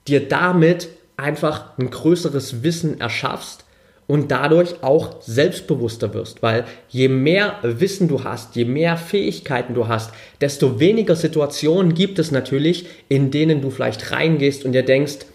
dir 0.07 0.27
damit 0.27 0.89
einfach 1.17 1.77
ein 1.77 1.89
größeres 1.89 2.63
Wissen 2.63 2.99
erschaffst 2.99 3.65
und 4.07 4.31
dadurch 4.31 4.83
auch 4.83 5.21
selbstbewusster 5.21 6.13
wirst, 6.13 6.41
weil 6.41 6.63
je 6.89 7.09
mehr 7.09 7.55
Wissen 7.61 8.07
du 8.07 8.23
hast, 8.23 8.55
je 8.55 8.65
mehr 8.65 8.95
Fähigkeiten 8.95 9.73
du 9.73 9.87
hast, 9.87 10.13
desto 10.39 10.79
weniger 10.79 11.15
Situationen 11.15 11.93
gibt 11.93 12.17
es 12.17 12.31
natürlich, 12.31 12.87
in 13.09 13.31
denen 13.31 13.61
du 13.61 13.69
vielleicht 13.69 14.11
reingehst 14.11 14.63
und 14.63 14.71
dir 14.71 14.83
denkst, 14.83 15.25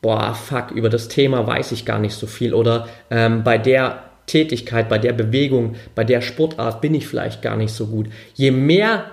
boah, 0.00 0.34
fuck, 0.34 0.70
über 0.70 0.88
das 0.88 1.08
Thema 1.08 1.46
weiß 1.46 1.72
ich 1.72 1.84
gar 1.84 1.98
nicht 1.98 2.14
so 2.14 2.26
viel 2.26 2.54
oder 2.54 2.88
ähm, 3.10 3.44
bei 3.44 3.58
der 3.58 4.04
Tätigkeit, 4.26 4.88
bei 4.88 4.98
der 4.98 5.12
Bewegung, 5.12 5.76
bei 5.94 6.04
der 6.04 6.22
Sportart 6.22 6.80
bin 6.80 6.94
ich 6.94 7.06
vielleicht 7.06 7.42
gar 7.42 7.56
nicht 7.56 7.72
so 7.72 7.86
gut. 7.86 8.08
Je 8.34 8.50
mehr 8.50 9.04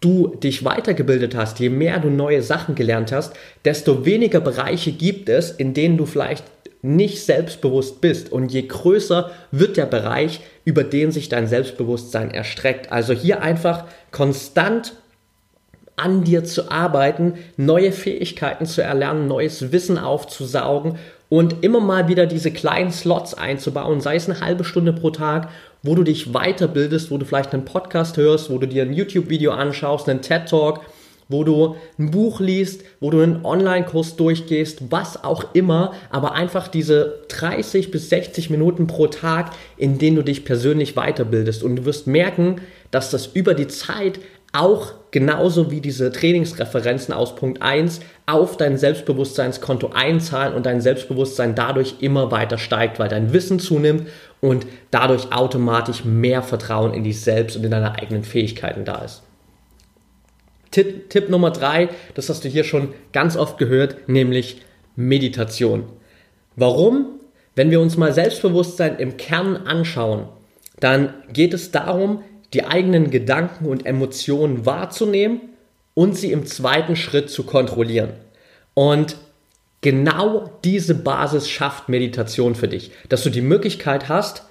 du 0.00 0.34
dich 0.36 0.64
weitergebildet 0.64 1.34
hast, 1.34 1.58
je 1.58 1.70
mehr 1.70 1.98
du 1.98 2.10
neue 2.10 2.42
Sachen 2.42 2.74
gelernt 2.74 3.12
hast, 3.12 3.34
desto 3.64 4.04
weniger 4.04 4.40
Bereiche 4.40 4.92
gibt 4.92 5.28
es, 5.28 5.50
in 5.50 5.74
denen 5.74 5.96
du 5.96 6.06
vielleicht 6.06 6.44
nicht 6.82 7.24
selbstbewusst 7.24 8.00
bist. 8.00 8.30
Und 8.30 8.52
je 8.52 8.62
größer 8.62 9.30
wird 9.50 9.76
der 9.76 9.86
Bereich, 9.86 10.40
über 10.64 10.84
den 10.84 11.10
sich 11.10 11.28
dein 11.28 11.46
Selbstbewusstsein 11.46 12.30
erstreckt. 12.30 12.92
Also 12.92 13.12
hier 13.12 13.42
einfach 13.42 13.84
konstant 14.12 14.94
an 15.96 16.24
dir 16.24 16.44
zu 16.44 16.70
arbeiten, 16.70 17.34
neue 17.56 17.90
Fähigkeiten 17.90 18.66
zu 18.66 18.82
erlernen, 18.82 19.26
neues 19.26 19.72
Wissen 19.72 19.98
aufzusaugen 19.98 20.98
und 21.28 21.64
immer 21.64 21.80
mal 21.80 22.08
wieder 22.08 22.26
diese 22.26 22.50
kleinen 22.50 22.90
Slots 22.90 23.34
einzubauen, 23.34 24.00
sei 24.00 24.16
es 24.16 24.28
eine 24.28 24.40
halbe 24.40 24.64
Stunde 24.64 24.92
pro 24.92 25.10
Tag, 25.10 25.48
wo 25.82 25.94
du 25.94 26.02
dich 26.02 26.32
weiterbildest, 26.32 27.10
wo 27.10 27.18
du 27.18 27.24
vielleicht 27.24 27.52
einen 27.52 27.64
Podcast 27.64 28.16
hörst, 28.16 28.50
wo 28.50 28.58
du 28.58 28.66
dir 28.66 28.82
ein 28.82 28.92
YouTube-Video 28.92 29.52
anschaust, 29.52 30.08
einen 30.08 30.22
TED-Talk, 30.22 30.80
wo 31.28 31.42
du 31.42 31.76
ein 31.98 32.10
Buch 32.10 32.40
liest, 32.40 32.84
wo 33.00 33.10
du 33.10 33.20
einen 33.20 33.44
Online-Kurs 33.44 34.16
durchgehst, 34.16 34.90
was 34.90 35.24
auch 35.24 35.54
immer, 35.54 35.92
aber 36.10 36.32
einfach 36.32 36.68
diese 36.68 37.24
30 37.28 37.90
bis 37.90 38.08
60 38.10 38.50
Minuten 38.50 38.86
pro 38.86 39.08
Tag, 39.08 39.50
in 39.76 39.98
denen 39.98 40.16
du 40.16 40.22
dich 40.22 40.44
persönlich 40.44 40.94
weiterbildest. 40.94 41.64
Und 41.64 41.76
du 41.76 41.84
wirst 41.84 42.06
merken, 42.06 42.60
dass 42.92 43.10
das 43.10 43.26
über 43.26 43.54
die 43.54 43.66
Zeit 43.66 44.20
auch 44.52 44.92
genauso 45.16 45.70
wie 45.70 45.80
diese 45.80 46.12
Trainingsreferenzen 46.12 47.14
aus 47.14 47.36
Punkt 47.36 47.62
1 47.62 48.00
auf 48.26 48.58
dein 48.58 48.76
Selbstbewusstseinskonto 48.76 49.92
einzahlen 49.94 50.52
und 50.52 50.66
dein 50.66 50.82
Selbstbewusstsein 50.82 51.54
dadurch 51.54 51.94
immer 52.00 52.30
weiter 52.30 52.58
steigt, 52.58 52.98
weil 52.98 53.08
dein 53.08 53.32
Wissen 53.32 53.58
zunimmt 53.58 54.08
und 54.42 54.66
dadurch 54.90 55.32
automatisch 55.32 56.04
mehr 56.04 56.42
Vertrauen 56.42 56.92
in 56.92 57.02
dich 57.02 57.22
selbst 57.22 57.56
und 57.56 57.64
in 57.64 57.70
deine 57.70 57.94
eigenen 57.94 58.24
Fähigkeiten 58.24 58.84
da 58.84 58.96
ist. 58.96 59.22
Tipp, 60.70 61.08
Tipp 61.08 61.30
Nummer 61.30 61.50
3, 61.50 61.88
das 62.12 62.28
hast 62.28 62.44
du 62.44 62.50
hier 62.50 62.64
schon 62.64 62.92
ganz 63.14 63.38
oft 63.38 63.56
gehört, 63.56 64.10
nämlich 64.10 64.60
Meditation. 64.96 65.84
Warum? 66.56 67.20
Wenn 67.54 67.70
wir 67.70 67.80
uns 67.80 67.96
mal 67.96 68.12
Selbstbewusstsein 68.12 68.98
im 68.98 69.16
Kern 69.16 69.56
anschauen, 69.56 70.28
dann 70.78 71.14
geht 71.32 71.54
es 71.54 71.70
darum, 71.70 72.22
die 72.56 72.64
eigenen 72.64 73.10
Gedanken 73.10 73.66
und 73.66 73.84
Emotionen 73.84 74.64
wahrzunehmen 74.64 75.42
und 75.92 76.16
sie 76.16 76.32
im 76.32 76.46
zweiten 76.46 76.96
Schritt 76.96 77.28
zu 77.28 77.42
kontrollieren. 77.42 78.14
Und 78.72 79.18
genau 79.82 80.50
diese 80.64 80.94
Basis 80.94 81.50
schafft 81.50 81.90
Meditation 81.90 82.54
für 82.54 82.66
dich, 82.66 82.92
dass 83.10 83.22
du 83.24 83.28
die 83.28 83.42
Möglichkeit 83.42 84.08
hast, 84.08 84.44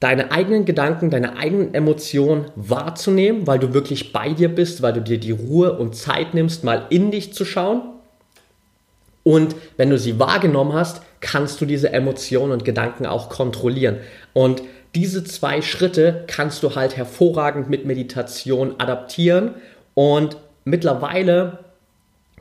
deine 0.00 0.32
eigenen 0.32 0.64
Gedanken, 0.64 1.10
deine 1.10 1.36
eigenen 1.36 1.74
Emotionen 1.74 2.46
wahrzunehmen, 2.56 3.46
weil 3.46 3.60
du 3.60 3.72
wirklich 3.72 4.12
bei 4.12 4.32
dir 4.32 4.48
bist, 4.48 4.82
weil 4.82 4.94
du 4.94 5.00
dir 5.00 5.18
die 5.18 5.30
Ruhe 5.30 5.78
und 5.78 5.94
Zeit 5.94 6.34
nimmst, 6.34 6.64
mal 6.64 6.86
in 6.90 7.12
dich 7.12 7.34
zu 7.34 7.44
schauen. 7.44 7.82
Und 9.22 9.54
wenn 9.76 9.90
du 9.90 9.98
sie 9.98 10.18
wahrgenommen 10.18 10.72
hast, 10.72 11.02
kannst 11.20 11.60
du 11.60 11.66
diese 11.66 11.92
Emotionen 11.92 12.50
und 12.50 12.64
Gedanken 12.64 13.06
auch 13.06 13.28
kontrollieren. 13.28 14.00
Und 14.32 14.62
diese 14.94 15.24
zwei 15.24 15.62
Schritte 15.62 16.24
kannst 16.26 16.62
du 16.62 16.74
halt 16.74 16.96
hervorragend 16.96 17.68
mit 17.68 17.84
Meditation 17.84 18.74
adaptieren 18.78 19.54
und 19.94 20.36
mittlerweile 20.64 21.58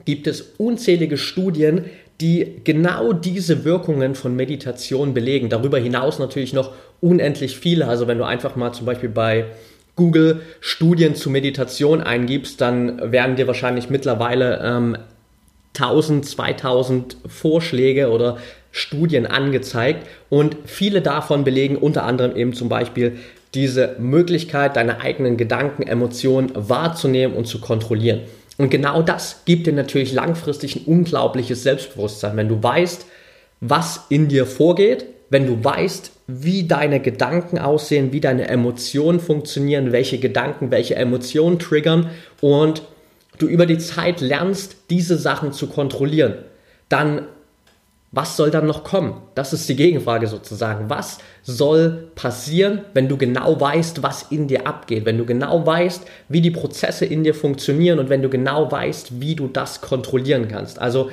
gibt 0.06 0.28
es 0.28 0.42
unzählige 0.58 1.18
Studien, 1.18 1.86
die 2.22 2.62
genau 2.64 3.14
diese 3.14 3.66
Wirkungen 3.66 4.16
von 4.16 4.36
Meditation 4.36 5.14
belegen. 5.14 5.50
Darüber 5.50 5.80
hinaus 5.80 6.20
natürlich 6.20 6.54
noch 6.54 6.74
unendlich 7.02 7.58
viele. 7.58 7.88
Also 7.88 8.08
wenn 8.08 8.18
du 8.18 8.24
einfach 8.24 8.56
mal 8.56 8.72
zum 8.72 8.86
Beispiel 8.86 9.10
bei 9.10 9.46
Google 9.96 10.42
Studien 10.60 11.16
zu 11.16 11.30
Meditation 11.30 12.02
eingibst, 12.02 12.62
dann 12.62 13.12
werden 13.12 13.36
dir 13.36 13.48
wahrscheinlich 13.48 13.90
mittlerweile 13.90 14.60
ähm, 14.64 14.98
1000, 15.76 16.26
2000 16.26 17.18
Vorschläge 17.28 18.10
oder 18.10 18.38
Studien 18.74 19.28
angezeigt 19.28 20.08
und 20.30 20.58
viele 20.66 21.02
davon 21.02 21.44
belegen 21.44 21.78
unter 21.78 22.04
anderem 22.04 22.36
eben 22.36 22.54
zum 22.54 22.70
Beispiel 22.70 23.18
diese 23.54 23.96
Möglichkeit, 24.00 24.76
deine 24.76 25.00
eigenen 25.00 25.38
Gedanken, 25.38 25.84
Emotionen 25.84 26.52
wahrzunehmen 26.56 27.38
und 27.38 27.46
zu 27.46 27.62
kontrollieren. 27.62 28.22
Und 28.58 28.72
genau 28.72 29.04
das 29.04 29.46
gibt 29.46 29.68
dir 29.68 29.74
natürlich 29.74 30.12
langfristig 30.12 30.76
ein 30.76 30.86
unglaubliches 30.86 31.62
Selbstbewusstsein, 31.62 32.36
wenn 32.36 32.50
du 32.50 32.62
weißt, 32.62 33.06
was 33.62 34.06
in 34.10 34.28
dir 34.28 34.48
vorgeht, 34.48 35.06
wenn 35.30 35.46
du 35.46 35.64
weißt, 35.64 36.12
wie 36.26 36.68
deine 36.68 37.00
Gedanken 37.00 37.60
aussehen, 37.60 38.12
wie 38.12 38.22
deine 38.22 38.48
Emotionen 38.48 39.20
funktionieren, 39.20 39.92
welche 39.92 40.18
Gedanken, 40.18 40.72
welche 40.72 40.96
Emotionen 40.96 41.60
triggern 41.60 42.10
und 42.42 42.82
du 43.38 43.48
über 43.48 43.68
die 43.68 43.78
Zeit 43.78 44.20
lernst, 44.20 44.78
diese 44.90 45.18
Sachen 45.18 45.54
zu 45.54 45.68
kontrollieren, 45.68 46.36
dann 46.90 47.28
was 48.14 48.38
soll 48.38 48.52
dann 48.52 48.68
noch 48.68 48.84
kommen? 48.84 49.16
Das 49.34 49.54
ist 49.54 49.68
die 49.68 49.76
Gegenfrage 49.76 50.28
sozusagen. 50.28 50.88
Was 50.88 51.18
soll 51.42 52.12
passieren, 52.14 52.82
wenn 52.94 53.10
du 53.10 53.18
genau 53.18 53.60
weißt, 53.60 54.04
was 54.04 54.28
in 54.30 54.48
dir 54.48 54.68
abgeht, 54.68 55.06
wenn 55.06 55.18
du 55.18 55.26
genau 55.26 55.66
weißt, 55.66 56.06
wie 56.30 56.42
die 56.42 56.52
Prozesse 56.52 57.06
in 57.06 57.24
dir 57.24 57.34
funktionieren 57.34 57.98
und 57.98 58.10
wenn 58.10 58.22
du 58.22 58.30
genau 58.30 58.72
weißt, 58.72 59.20
wie 59.20 59.36
du 59.36 59.48
das 59.48 59.82
kontrollieren 59.82 60.48
kannst? 60.48 60.78
Also 60.78 61.10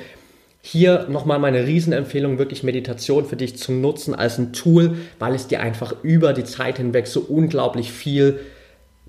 hier 0.61 1.07
nochmal 1.09 1.39
meine 1.39 1.65
Riesenempfehlung, 1.65 2.37
wirklich 2.37 2.61
Meditation 2.61 3.25
für 3.25 3.35
dich 3.35 3.57
zu 3.57 3.71
nutzen 3.71 4.13
als 4.13 4.37
ein 4.37 4.53
Tool, 4.53 4.95
weil 5.17 5.33
es 5.33 5.47
dir 5.47 5.59
einfach 5.59 5.95
über 6.03 6.33
die 6.33 6.43
Zeit 6.43 6.77
hinweg 6.77 7.07
so 7.07 7.21
unglaublich 7.21 7.91
viel 7.91 8.41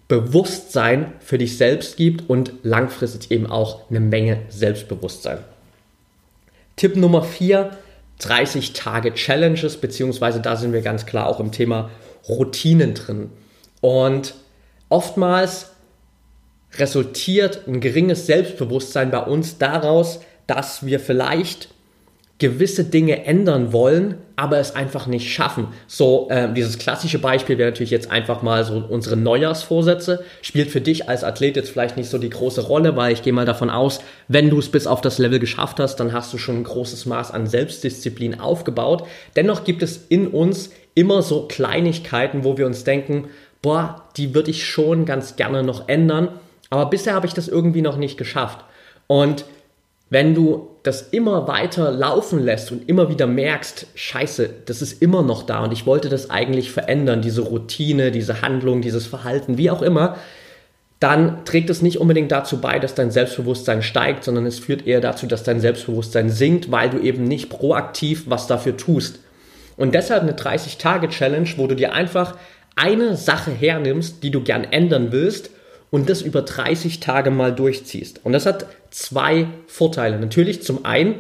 Bewusstsein 0.09 1.13
für 1.21 1.37
dich 1.37 1.59
selbst 1.59 1.99
gibt 1.99 2.31
und 2.31 2.55
langfristig 2.63 3.31
eben 3.31 3.47
auch 3.47 3.91
eine 3.91 4.01
Menge 4.01 4.39
Selbstbewusstsein. 4.49 5.39
Tipp 6.77 6.97
Nummer 6.97 7.23
4, 7.23 7.71
30 8.23 8.73
Tage 8.73 9.15
Challenges, 9.15 9.77
beziehungsweise 9.77 10.41
da 10.41 10.57
sind 10.57 10.73
wir 10.73 10.83
ganz 10.83 11.07
klar 11.07 11.27
auch 11.27 11.41
im 11.41 11.53
Thema 11.53 11.91
Routinen 12.29 12.95
drin. 12.95 13.31
Und 13.81 14.35
oftmals 14.89 15.73
resultiert 16.75 17.67
ein 17.67 17.81
geringes 17.81 18.27
Selbstbewusstsein 18.27 19.11
bei 19.11 19.21
uns 19.21 19.59
daraus, 19.59 20.21
dass 20.47 20.87
wir 20.87 21.01
vielleicht 21.01 21.69
gewisse 22.43 22.83
Dinge 22.83 23.25
ändern 23.25 23.73
wollen, 23.73 24.17
aber 24.35 24.59
es 24.59 24.75
einfach 24.75 25.07
nicht 25.07 25.33
schaffen. 25.33 25.69
So, 25.87 26.27
äh, 26.29 26.53
dieses 26.53 26.77
klassische 26.77 27.21
Beispiel 27.21 27.57
wäre 27.57 27.71
natürlich 27.71 27.93
jetzt 27.93 28.11
einfach 28.11 28.43
mal 28.43 28.65
so 28.65 28.85
unsere 28.89 29.17
Neujahrsvorsätze. 29.17 30.25
Spielt 30.43 30.69
für 30.69 30.81
dich 30.81 31.09
als 31.09 31.23
Athlet 31.23 31.55
jetzt 31.55 31.71
vielleicht 31.71 31.97
nicht 31.97 32.11
so 32.11 32.19
die 32.19 32.31
große 32.31 32.63
Rolle, 32.63 32.97
weil 32.97 33.13
ich 33.13 33.23
gehe 33.23 33.33
mal 33.33 33.47
davon 33.47 33.71
aus, 33.71 34.01
wenn 34.27 34.51
du 34.51 34.59
es 34.59 34.69
bis 34.69 34.89
auf 34.89 35.01
das 35.01 35.19
Level 35.19 35.39
geschafft 35.39 35.79
hast, 35.79 36.01
dann 36.01 36.13
hast 36.13 36.33
du 36.33 36.39
schon 36.39 36.57
ein 36.57 36.65
großes 36.65 37.07
Maß 37.07 37.31
an 37.31 37.47
Selbstdisziplin 37.47 38.41
aufgebaut. 38.41 39.07
Dennoch 39.37 39.63
gibt 39.63 39.85
es 39.85 40.07
in 40.09 40.27
uns 40.27 40.71
immer 40.97 41.23
so 41.23 41.47
Kleinigkeiten, 41.47 42.43
wo 42.43 42.59
wir 42.59 42.67
uns 42.67 42.83
denken, 42.83 43.29
boah, 43.63 44.03
die 44.17 44.35
würde 44.35 44.51
ich 44.51 44.67
schon 44.67 45.05
ganz 45.05 45.37
gerne 45.37 45.63
noch 45.63 45.89
ändern, 45.89 46.29
aber 46.71 46.87
bisher 46.87 47.15
habe 47.15 47.29
ich 47.29 47.35
das 47.35 47.47
irgendwie 47.47 47.83
noch 47.83 47.97
nicht 47.97 48.19
geschafft. 48.19 48.65
Und 49.07 49.45
wenn 50.13 50.35
du 50.35 50.69
das 50.83 51.01
immer 51.01 51.49
weiter 51.49 51.91
laufen 51.91 52.39
lässt 52.39 52.71
und 52.71 52.87
immer 52.87 53.09
wieder 53.09 53.27
merkst, 53.27 53.87
scheiße, 53.95 54.51
das 54.67 54.83
ist 54.83 55.01
immer 55.01 55.23
noch 55.23 55.45
da 55.45 55.65
und 55.65 55.73
ich 55.73 55.87
wollte 55.87 56.11
das 56.11 56.29
eigentlich 56.29 56.71
verändern, 56.71 57.23
diese 57.23 57.41
Routine, 57.41 58.11
diese 58.11 58.43
Handlung, 58.43 58.83
dieses 58.83 59.07
Verhalten, 59.07 59.57
wie 59.57 59.71
auch 59.71 59.81
immer, 59.81 60.19
dann 61.01 61.47
trägt 61.47 61.71
es 61.71 61.81
nicht 61.81 61.97
unbedingt 61.97 62.31
dazu 62.31 62.61
bei, 62.61 62.79
dass 62.79 62.95
dein 62.95 63.11
Selbstbewusstsein 63.11 63.83
steigt, 63.83 64.25
sondern 64.25 64.45
es 64.45 64.59
führt 64.59 64.87
eher 64.87 65.01
dazu, 65.01 65.27
dass 65.27 65.45
dein 65.45 65.61
Selbstbewusstsein 65.61 66.29
sinkt, 66.29 66.71
weil 66.71 66.91
du 66.91 66.99
eben 66.99 67.25
nicht 67.25 67.49
proaktiv 67.49 68.25
was 68.27 68.47
dafür 68.47 68.77
tust. 68.77 69.21
Und 69.79 69.95
deshalb 69.95 70.25
eine 70.25 70.33
30-Tage-Challenge, 70.33 71.49
wo 71.57 71.69
du 71.69 71.75
dir 71.75 71.95
einfach 71.95 72.37
eine 72.77 73.17
Sache 73.17 73.51
hernimmst, 73.51 74.23
die 74.23 74.31
du 74.31 74.43
gern 74.43 74.65
ändern 74.65 75.11
willst 75.11 75.49
und 75.93 76.09
das 76.09 76.23
über 76.23 76.41
30 76.41 77.01
Tage 77.01 77.31
mal 77.31 77.55
durchziehst. 77.55 78.25
Und 78.25 78.33
das 78.33 78.47
hat 78.47 78.67
zwei 78.91 79.47
Vorteile. 79.67 80.19
Natürlich 80.19 80.63
zum 80.63 80.87
einen, 80.87 81.17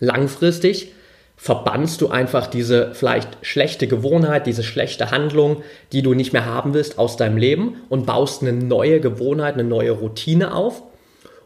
langfristig 0.00 0.92
verbannst 1.36 2.00
du 2.00 2.08
einfach 2.08 2.48
diese 2.48 2.92
vielleicht 2.92 3.38
schlechte 3.42 3.86
Gewohnheit, 3.86 4.48
diese 4.48 4.64
schlechte 4.64 5.12
Handlung, 5.12 5.62
die 5.92 6.02
du 6.02 6.12
nicht 6.12 6.32
mehr 6.32 6.44
haben 6.44 6.74
willst 6.74 6.98
aus 6.98 7.16
deinem 7.16 7.36
Leben 7.36 7.76
und 7.88 8.04
baust 8.04 8.42
eine 8.42 8.52
neue 8.52 9.00
Gewohnheit, 9.00 9.54
eine 9.54 9.62
neue 9.64 9.92
Routine 9.92 10.54
auf. 10.54 10.82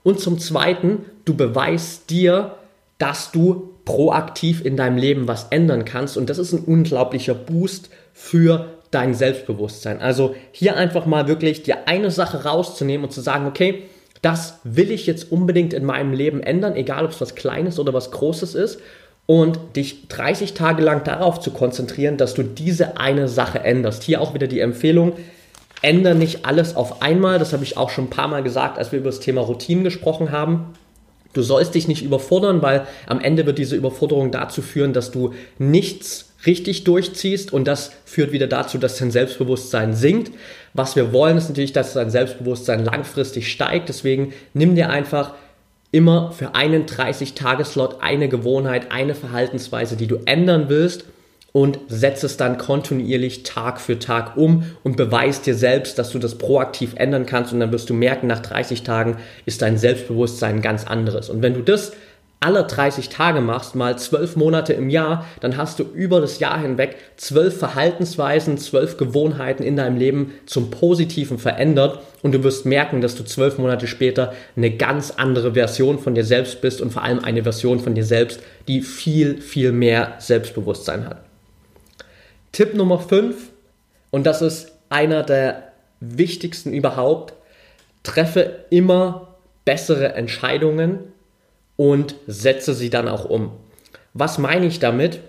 Und 0.02 0.18
zum 0.18 0.38
Zweiten, 0.38 1.04
du 1.26 1.34
beweist 1.34 2.08
dir, 2.08 2.54
dass 2.96 3.30
du 3.30 3.74
proaktiv 3.84 4.64
in 4.64 4.78
deinem 4.78 4.96
Leben 4.96 5.28
was 5.28 5.48
ändern 5.50 5.84
kannst. 5.84 6.16
Und 6.16 6.30
das 6.30 6.38
ist 6.38 6.54
ein 6.54 6.64
unglaublicher 6.64 7.34
Boost 7.34 7.90
für 8.14 8.78
dein 8.92 9.14
Selbstbewusstsein. 9.14 10.00
Also 10.00 10.36
hier 10.52 10.76
einfach 10.76 11.06
mal 11.06 11.26
wirklich 11.26 11.64
dir 11.64 11.88
eine 11.88 12.12
Sache 12.12 12.44
rauszunehmen 12.44 13.04
und 13.04 13.10
zu 13.10 13.20
sagen, 13.20 13.46
okay, 13.46 13.82
das 14.20 14.60
will 14.62 14.92
ich 14.92 15.06
jetzt 15.06 15.32
unbedingt 15.32 15.74
in 15.74 15.84
meinem 15.84 16.12
Leben 16.12 16.40
ändern, 16.40 16.76
egal 16.76 17.04
ob 17.04 17.10
es 17.10 17.20
was 17.20 17.34
Kleines 17.34 17.80
oder 17.80 17.92
was 17.92 18.12
Großes 18.12 18.54
ist. 18.54 18.80
Und 19.26 19.58
dich 19.76 20.08
30 20.08 20.54
Tage 20.54 20.82
lang 20.82 21.04
darauf 21.04 21.40
zu 21.40 21.52
konzentrieren, 21.52 22.16
dass 22.16 22.34
du 22.34 22.42
diese 22.42 22.98
eine 22.98 23.28
Sache 23.28 23.60
änderst. 23.60 24.02
Hier 24.02 24.20
auch 24.20 24.34
wieder 24.34 24.46
die 24.46 24.60
Empfehlung, 24.60 25.14
ändere 25.80 26.14
nicht 26.14 26.44
alles 26.44 26.76
auf 26.76 27.02
einmal. 27.02 27.38
Das 27.38 27.52
habe 27.52 27.64
ich 27.64 27.76
auch 27.76 27.90
schon 27.90 28.04
ein 28.04 28.10
paar 28.10 28.28
Mal 28.28 28.42
gesagt, 28.42 28.78
als 28.78 28.92
wir 28.92 28.98
über 28.98 29.10
das 29.10 29.20
Thema 29.20 29.40
Routinen 29.40 29.84
gesprochen 29.84 30.32
haben. 30.32 30.74
Du 31.32 31.42
sollst 31.42 31.74
dich 31.74 31.88
nicht 31.88 32.02
überfordern, 32.02 32.62
weil 32.62 32.86
am 33.06 33.20
Ende 33.20 33.46
wird 33.46 33.58
diese 33.58 33.76
Überforderung 33.76 34.30
dazu 34.30 34.60
führen, 34.60 34.92
dass 34.92 35.10
du 35.10 35.32
nichts 35.58 36.31
richtig 36.46 36.84
durchziehst 36.84 37.52
und 37.52 37.66
das 37.66 37.92
führt 38.04 38.32
wieder 38.32 38.46
dazu, 38.46 38.78
dass 38.78 38.98
dein 38.98 39.10
Selbstbewusstsein 39.10 39.94
sinkt. 39.94 40.32
Was 40.74 40.96
wir 40.96 41.12
wollen, 41.12 41.36
ist 41.36 41.48
natürlich, 41.48 41.72
dass 41.72 41.94
dein 41.94 42.10
Selbstbewusstsein 42.10 42.84
langfristig 42.84 43.50
steigt. 43.50 43.88
Deswegen 43.88 44.32
nimm 44.54 44.74
dir 44.74 44.90
einfach 44.90 45.34
immer 45.92 46.32
für 46.32 46.54
einen 46.54 46.86
30-Tageslot 46.86 48.00
eine 48.00 48.28
Gewohnheit, 48.28 48.90
eine 48.90 49.14
Verhaltensweise, 49.14 49.96
die 49.96 50.06
du 50.06 50.20
ändern 50.24 50.64
willst 50.68 51.04
und 51.52 51.78
setze 51.88 52.26
es 52.26 52.38
dann 52.38 52.56
kontinuierlich 52.56 53.42
Tag 53.42 53.78
für 53.78 53.98
Tag 53.98 54.38
um 54.38 54.64
und 54.82 54.96
beweist 54.96 55.44
dir 55.44 55.54
selbst, 55.54 55.98
dass 55.98 56.10
du 56.10 56.18
das 56.18 56.38
proaktiv 56.38 56.94
ändern 56.96 57.26
kannst 57.26 57.52
und 57.52 57.60
dann 57.60 57.72
wirst 57.72 57.90
du 57.90 57.94
merken, 57.94 58.26
nach 58.26 58.40
30 58.40 58.82
Tagen 58.82 59.18
ist 59.44 59.60
dein 59.60 59.76
Selbstbewusstsein 59.76 60.62
ganz 60.62 60.86
anderes. 60.86 61.28
Und 61.28 61.42
wenn 61.42 61.52
du 61.52 61.60
das 61.60 61.92
aller 62.42 62.64
30 62.64 63.08
Tage 63.08 63.40
machst, 63.40 63.74
mal 63.74 63.98
12 63.98 64.36
Monate 64.36 64.72
im 64.72 64.90
Jahr, 64.90 65.26
dann 65.40 65.56
hast 65.56 65.78
du 65.78 65.84
über 65.84 66.20
das 66.20 66.38
Jahr 66.38 66.60
hinweg 66.60 66.96
12 67.16 67.58
Verhaltensweisen, 67.58 68.58
12 68.58 68.96
Gewohnheiten 68.96 69.62
in 69.62 69.76
deinem 69.76 69.96
Leben 69.96 70.32
zum 70.46 70.70
Positiven 70.70 71.38
verändert 71.38 72.00
und 72.22 72.32
du 72.32 72.42
wirst 72.42 72.66
merken, 72.66 73.00
dass 73.00 73.14
du 73.14 73.24
12 73.24 73.58
Monate 73.58 73.86
später 73.86 74.32
eine 74.56 74.70
ganz 74.70 75.12
andere 75.12 75.54
Version 75.54 75.98
von 75.98 76.14
dir 76.14 76.24
selbst 76.24 76.60
bist 76.60 76.80
und 76.80 76.92
vor 76.92 77.02
allem 77.02 77.20
eine 77.20 77.42
Version 77.42 77.80
von 77.80 77.94
dir 77.94 78.04
selbst, 78.04 78.40
die 78.68 78.82
viel, 78.82 79.40
viel 79.40 79.72
mehr 79.72 80.14
Selbstbewusstsein 80.18 81.06
hat. 81.08 81.18
Tipp 82.52 82.74
Nummer 82.74 82.98
5, 82.98 83.50
und 84.10 84.26
das 84.26 84.42
ist 84.42 84.72
einer 84.88 85.22
der 85.22 85.72
wichtigsten 86.00 86.72
überhaupt, 86.72 87.32
treffe 88.02 88.64
immer 88.70 89.28
bessere 89.64 90.14
Entscheidungen 90.14 91.12
und 91.76 92.14
setze 92.26 92.74
sie 92.74 92.90
dann 92.90 93.08
auch 93.08 93.24
um. 93.24 93.52
Was 94.14 94.38
meine 94.38 94.66
ich 94.66 94.78
damit? 94.78 95.20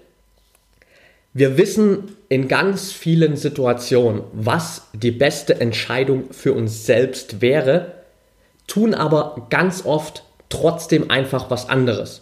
Wir 1.34 1.58
wissen 1.58 2.16
in 2.30 2.48
ganz 2.48 2.92
vielen 2.92 3.38
Situationen, 3.38 4.22
was 4.34 4.90
die 4.94 5.12
beste 5.12 5.60
Entscheidung 5.60 6.32
für 6.32 6.54
uns 6.54 6.86
selbst 6.86 7.42
wäre, 7.42 7.94
tun 8.68 8.94
aber 8.94 9.48
ganz 9.50 9.86
oft 9.86 10.24
trotzdem 10.50 11.10
einfach 11.10 11.50
was 11.50 11.70
anderes. 11.70 12.22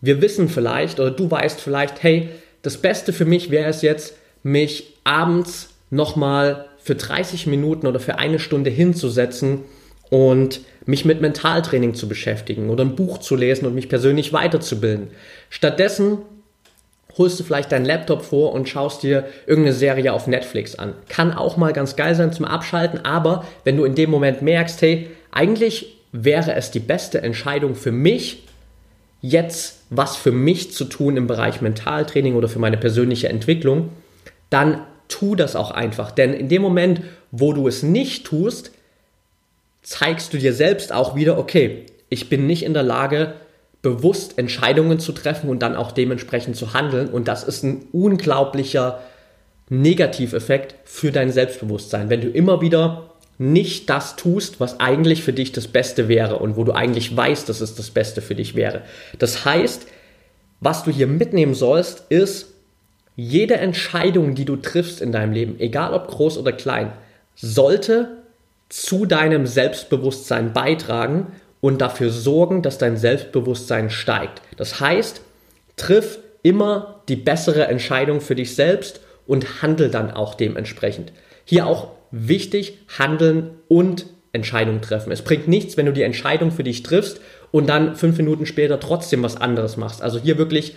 Wir 0.00 0.22
wissen 0.22 0.48
vielleicht 0.48 1.00
oder 1.00 1.10
du 1.10 1.30
weißt 1.30 1.60
vielleicht, 1.60 2.02
hey, 2.02 2.30
das 2.62 2.78
Beste 2.78 3.12
für 3.12 3.26
mich 3.26 3.50
wäre 3.50 3.68
es 3.68 3.82
jetzt, 3.82 4.14
mich 4.42 4.94
abends 5.04 5.70
nochmal 5.90 6.66
für 6.78 6.94
30 6.94 7.46
Minuten 7.46 7.86
oder 7.86 8.00
für 8.00 8.18
eine 8.18 8.38
Stunde 8.38 8.70
hinzusetzen 8.70 9.64
und 10.10 10.60
mich 10.84 11.04
mit 11.04 11.20
Mentaltraining 11.20 11.94
zu 11.94 12.08
beschäftigen 12.08 12.70
oder 12.70 12.84
ein 12.84 12.96
Buch 12.96 13.18
zu 13.18 13.34
lesen 13.34 13.66
und 13.66 13.74
mich 13.74 13.88
persönlich 13.88 14.32
weiterzubilden. 14.32 15.08
Stattdessen 15.50 16.18
holst 17.18 17.40
du 17.40 17.44
vielleicht 17.44 17.72
deinen 17.72 17.84
Laptop 17.84 18.22
vor 18.22 18.52
und 18.52 18.68
schaust 18.68 19.02
dir 19.02 19.24
irgendeine 19.46 19.74
Serie 19.74 20.12
auf 20.12 20.26
Netflix 20.26 20.74
an. 20.74 20.94
Kann 21.08 21.32
auch 21.32 21.56
mal 21.56 21.72
ganz 21.72 21.96
geil 21.96 22.14
sein 22.14 22.32
zum 22.32 22.44
Abschalten, 22.44 23.04
aber 23.04 23.44
wenn 23.64 23.76
du 23.76 23.84
in 23.84 23.94
dem 23.94 24.10
Moment 24.10 24.42
merkst, 24.42 24.80
hey, 24.82 25.08
eigentlich 25.32 25.96
wäre 26.12 26.54
es 26.54 26.70
die 26.70 26.80
beste 26.80 27.22
Entscheidung 27.22 27.74
für 27.74 27.92
mich, 27.92 28.44
jetzt 29.22 29.80
was 29.90 30.16
für 30.16 30.32
mich 30.32 30.72
zu 30.72 30.84
tun 30.84 31.16
im 31.16 31.26
Bereich 31.26 31.60
Mentaltraining 31.60 32.34
oder 32.34 32.48
für 32.48 32.58
meine 32.58 32.76
persönliche 32.76 33.28
Entwicklung, 33.28 33.90
dann 34.50 34.82
tu 35.08 35.34
das 35.34 35.56
auch 35.56 35.70
einfach. 35.70 36.10
Denn 36.10 36.32
in 36.32 36.48
dem 36.48 36.62
Moment, 36.62 37.00
wo 37.30 37.52
du 37.52 37.66
es 37.66 37.82
nicht 37.82 38.26
tust, 38.26 38.72
zeigst 39.86 40.32
du 40.32 40.38
dir 40.38 40.52
selbst 40.52 40.92
auch 40.92 41.14
wieder, 41.14 41.38
okay, 41.38 41.86
ich 42.08 42.28
bin 42.28 42.48
nicht 42.48 42.64
in 42.64 42.74
der 42.74 42.82
Lage, 42.82 43.34
bewusst 43.82 44.36
Entscheidungen 44.36 44.98
zu 44.98 45.12
treffen 45.12 45.48
und 45.48 45.60
dann 45.60 45.76
auch 45.76 45.92
dementsprechend 45.92 46.56
zu 46.56 46.74
handeln. 46.74 47.08
Und 47.08 47.28
das 47.28 47.44
ist 47.44 47.62
ein 47.62 47.86
unglaublicher 47.92 49.00
Negativeffekt 49.68 50.74
für 50.82 51.12
dein 51.12 51.30
Selbstbewusstsein. 51.30 52.10
Wenn 52.10 52.20
du 52.20 52.28
immer 52.28 52.60
wieder 52.60 53.12
nicht 53.38 53.88
das 53.88 54.16
tust, 54.16 54.58
was 54.58 54.80
eigentlich 54.80 55.22
für 55.22 55.32
dich 55.32 55.52
das 55.52 55.68
Beste 55.68 56.08
wäre 56.08 56.40
und 56.40 56.56
wo 56.56 56.64
du 56.64 56.72
eigentlich 56.72 57.16
weißt, 57.16 57.48
dass 57.48 57.60
es 57.60 57.76
das 57.76 57.90
Beste 57.90 58.22
für 58.22 58.34
dich 58.34 58.56
wäre. 58.56 58.82
Das 59.20 59.44
heißt, 59.44 59.86
was 60.58 60.82
du 60.82 60.90
hier 60.90 61.06
mitnehmen 61.06 61.54
sollst, 61.54 62.06
ist, 62.08 62.54
jede 63.14 63.54
Entscheidung, 63.54 64.34
die 64.34 64.46
du 64.46 64.56
triffst 64.56 65.00
in 65.00 65.12
deinem 65.12 65.32
Leben, 65.32 65.60
egal 65.60 65.94
ob 65.94 66.08
groß 66.08 66.38
oder 66.38 66.50
klein, 66.50 66.92
sollte 67.36 68.25
zu 68.68 69.06
deinem 69.06 69.46
Selbstbewusstsein 69.46 70.52
beitragen 70.52 71.32
und 71.60 71.80
dafür 71.80 72.10
sorgen, 72.10 72.62
dass 72.62 72.78
dein 72.78 72.96
Selbstbewusstsein 72.96 73.90
steigt. 73.90 74.42
Das 74.56 74.80
heißt, 74.80 75.20
triff 75.76 76.18
immer 76.42 77.02
die 77.08 77.16
bessere 77.16 77.66
Entscheidung 77.66 78.20
für 78.20 78.34
dich 78.34 78.54
selbst 78.54 79.00
und 79.26 79.62
handel 79.62 79.90
dann 79.90 80.10
auch 80.10 80.34
dementsprechend. 80.34 81.12
Hier 81.44 81.66
auch 81.66 81.88
wichtig, 82.10 82.78
handeln 82.98 83.50
und 83.68 84.06
Entscheidung 84.32 84.80
treffen. 84.80 85.10
Es 85.12 85.22
bringt 85.22 85.48
nichts, 85.48 85.76
wenn 85.76 85.86
du 85.86 85.92
die 85.92 86.02
Entscheidung 86.02 86.50
für 86.50 86.62
dich 86.62 86.82
triffst 86.82 87.20
und 87.50 87.68
dann 87.68 87.96
fünf 87.96 88.16
Minuten 88.18 88.46
später 88.46 88.78
trotzdem 88.78 89.22
was 89.22 89.36
anderes 89.36 89.76
machst. 89.76 90.02
Also 90.02 90.18
hier 90.20 90.38
wirklich 90.38 90.76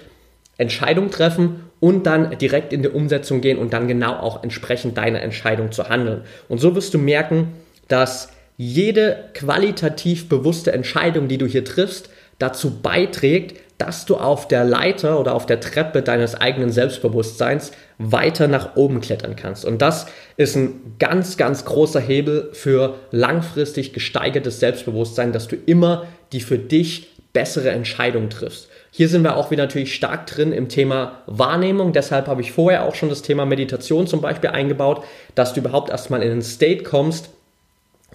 Entscheidung 0.58 1.10
treffen 1.12 1.70
und 1.80 2.06
dann 2.06 2.38
direkt 2.38 2.74
in 2.74 2.82
die 2.82 2.90
Umsetzung 2.90 3.42
gehen 3.42 3.58
und 3.58 3.74
dann 3.74 3.88
genau 3.88 4.14
auch 4.14 4.44
entsprechend 4.44 4.98
deiner 4.98 5.22
Entscheidung 5.22 5.72
zu 5.72 5.88
handeln. 5.90 6.24
Und 6.48 6.60
so 6.60 6.76
wirst 6.76 6.94
du 6.94 6.98
merken, 6.98 7.54
dass 7.90 8.30
jede 8.58 9.26
qualitativ 9.34 10.30
bewusste 10.30 10.72
Entscheidung, 10.72 11.28
die 11.28 11.38
du 11.38 11.46
hier 11.46 11.64
triffst, 11.66 12.10
dazu 12.40 12.82
beiträgt, 12.82 13.60
dass 13.78 14.06
du 14.06 14.18
auf 14.18 14.48
der 14.48 14.66
Leiter 14.66 15.20
oder 15.20 15.34
auf 15.34 15.46
der 15.46 15.62
Treppe 15.62 16.02
deines 16.02 16.36
eigenen 16.36 16.70
Selbstbewusstseins 16.70 17.72
weiter 17.98 18.50
nach 18.50 18.76
oben 18.76 19.00
klettern 19.00 19.38
kannst. 19.38 19.64
Und 19.64 19.82
das 19.82 20.08
ist 20.36 20.58
ein 20.58 20.96
ganz, 21.00 21.38
ganz 21.38 21.64
großer 21.64 22.02
Hebel 22.02 22.50
für 22.52 22.96
langfristig 23.12 23.94
gesteigertes 23.94 24.60
Selbstbewusstsein, 24.60 25.32
dass 25.32 25.48
du 25.48 25.56
immer 25.56 26.08
die 26.34 26.42
für 26.42 26.58
dich 26.58 27.08
bessere 27.32 27.70
Entscheidung 27.70 28.30
triffst. 28.30 28.68
Hier 28.92 29.08
sind 29.08 29.24
wir 29.24 29.38
auch 29.38 29.52
wieder 29.52 29.64
natürlich 29.64 29.96
stark 29.96 30.28
drin 30.28 30.52
im 30.52 30.68
Thema 30.68 31.22
Wahrnehmung. 31.28 31.94
Deshalb 31.94 32.28
habe 32.28 32.42
ich 32.42 32.52
vorher 32.52 32.84
auch 32.84 32.96
schon 32.96 33.10
das 33.10 33.22
Thema 33.22 33.46
Meditation 33.46 34.08
zum 34.08 34.20
Beispiel 34.20 34.50
eingebaut, 34.50 35.04
dass 35.36 35.54
du 35.54 35.62
überhaupt 35.62 35.90
erstmal 35.90 36.24
in 36.24 36.32
einen 36.32 36.42
State 36.42 36.84
kommst, 36.84 37.30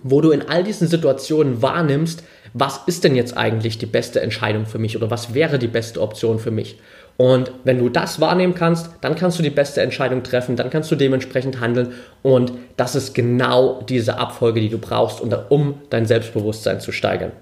wo 0.05 0.21
du 0.21 0.31
in 0.31 0.49
all 0.49 0.63
diesen 0.63 0.87
Situationen 0.87 1.63
wahrnimmst, 1.63 2.23
was 2.53 2.83
ist 2.87 3.03
denn 3.03 3.17
jetzt 3.17 3.37
eigentlich 3.37 3.79
die 3.79 3.87
beste 3.87 4.21
Entscheidung 4.21 4.67
für 4.67 4.79
mich 4.79 4.97
oder 4.97 5.11
was 5.11 5.35
wäre 5.35 5.59
die 5.59 5.67
beste 5.67 6.01
Option 6.01 6.39
für 6.39 6.53
mich. 6.53 6.79
Und 7.17 7.51
wenn 7.65 7.79
du 7.79 7.89
das 7.89 8.21
wahrnehmen 8.21 8.55
kannst, 8.55 8.91
dann 9.01 9.15
kannst 9.15 9.39
du 9.39 9.43
die 9.43 9.51
beste 9.51 9.81
Entscheidung 9.81 10.23
treffen, 10.23 10.57
dann 10.57 10.71
kannst 10.71 10.91
du 10.91 10.97
dementsprechend 10.97 11.59
handeln 11.59 11.95
und 12.23 12.53
das 12.77 12.95
ist 12.95 13.15
genau 13.15 13.83
diese 13.89 14.19
Abfolge, 14.19 14.61
die 14.61 14.69
du 14.69 14.79
brauchst, 14.79 15.21
um 15.21 15.81
dein 15.91 16.07
Selbstbewusstsein 16.07 16.81
zu 16.81 16.93
steigern. 16.93 17.33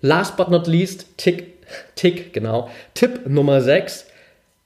Last 0.00 0.36
but 0.36 0.50
not 0.50 0.66
least, 0.66 1.16
Tick, 1.16 1.64
Tick, 1.94 2.32
genau. 2.32 2.68
Tipp 2.94 3.26
Nummer 3.28 3.60
6, 3.60 4.06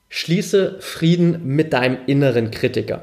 schließe 0.09 0.77
Frieden 0.81 1.45
mit 1.45 1.73
deinem 1.75 1.99
inneren 2.07 2.51
Kritiker. 2.51 3.03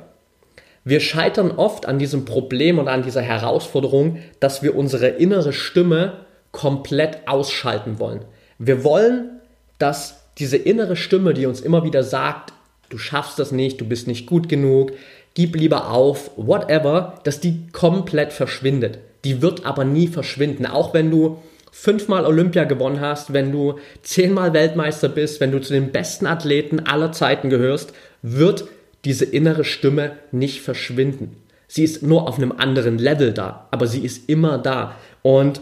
Wir 0.87 0.99
scheitern 0.99 1.51
oft 1.51 1.87
an 1.87 1.97
diesem 1.97 2.25
Problem 2.25 2.77
und 2.77 2.87
an 2.87 3.01
dieser 3.01 3.21
Herausforderung, 3.21 4.19
dass 4.39 4.61
wir 4.61 4.75
unsere 4.75 5.07
innere 5.07 5.51
Stimme 5.51 6.25
komplett 6.51 7.27
ausschalten 7.27 7.97
wollen. 7.97 8.23
Wir 8.59 8.83
wollen, 8.83 9.41
dass 9.79 10.21
diese 10.37 10.57
innere 10.57 10.95
Stimme, 10.95 11.33
die 11.33 11.47
uns 11.47 11.59
immer 11.59 11.83
wieder 11.83 12.03
sagt, 12.03 12.53
du 12.89 12.99
schaffst 12.99 13.39
das 13.39 13.51
nicht, 13.51 13.81
du 13.81 13.85
bist 13.85 14.07
nicht 14.07 14.27
gut 14.27 14.47
genug, 14.47 14.91
gib 15.33 15.55
lieber 15.55 15.89
auf, 15.89 16.29
whatever, 16.35 17.15
dass 17.23 17.39
die 17.39 17.67
komplett 17.71 18.31
verschwindet. 18.31 18.99
Die 19.23 19.41
wird 19.41 19.65
aber 19.65 19.85
nie 19.85 20.07
verschwinden, 20.07 20.67
auch 20.67 20.93
wenn 20.93 21.09
du 21.09 21.39
fünfmal 21.71 22.27
Olympia 22.27 22.63
gewonnen 22.63 23.01
hast, 23.01 23.33
wenn 23.33 23.51
du 23.51 23.79
zehnmal 24.03 24.53
Weltmeister 24.53 25.09
bist, 25.09 25.41
wenn 25.41 25.51
du 25.51 25.59
zu 25.59 25.73
den 25.73 25.91
besten 25.91 26.27
Athleten 26.27 26.81
aller 26.81 27.11
Zeiten 27.11 27.49
gehörst, 27.49 27.91
wird 28.21 28.65
diese 29.05 29.25
innere 29.25 29.63
Stimme 29.63 30.17
nicht 30.31 30.61
verschwinden. 30.61 31.37
Sie 31.67 31.83
ist 31.83 32.03
nur 32.03 32.27
auf 32.27 32.37
einem 32.37 32.51
anderen 32.51 32.97
Level 32.97 33.33
da, 33.33 33.67
aber 33.71 33.87
sie 33.87 34.03
ist 34.03 34.29
immer 34.29 34.57
da. 34.57 34.95
Und 35.21 35.61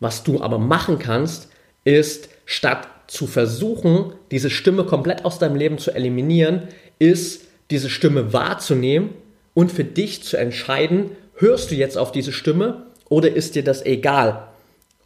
was 0.00 0.22
du 0.24 0.40
aber 0.42 0.58
machen 0.58 0.98
kannst, 0.98 1.48
ist, 1.84 2.28
statt 2.44 2.88
zu 3.06 3.26
versuchen, 3.26 4.12
diese 4.30 4.50
Stimme 4.50 4.84
komplett 4.84 5.24
aus 5.24 5.38
deinem 5.38 5.56
Leben 5.56 5.78
zu 5.78 5.92
eliminieren, 5.92 6.68
ist, 6.98 7.44
diese 7.70 7.90
Stimme 7.90 8.32
wahrzunehmen 8.32 9.10
und 9.54 9.70
für 9.70 9.84
dich 9.84 10.22
zu 10.22 10.36
entscheiden, 10.36 11.10
hörst 11.34 11.70
du 11.70 11.74
jetzt 11.74 11.96
auf 11.96 12.12
diese 12.12 12.32
Stimme 12.32 12.86
oder 13.08 13.32
ist 13.32 13.54
dir 13.54 13.64
das 13.64 13.84
egal? 13.84 14.48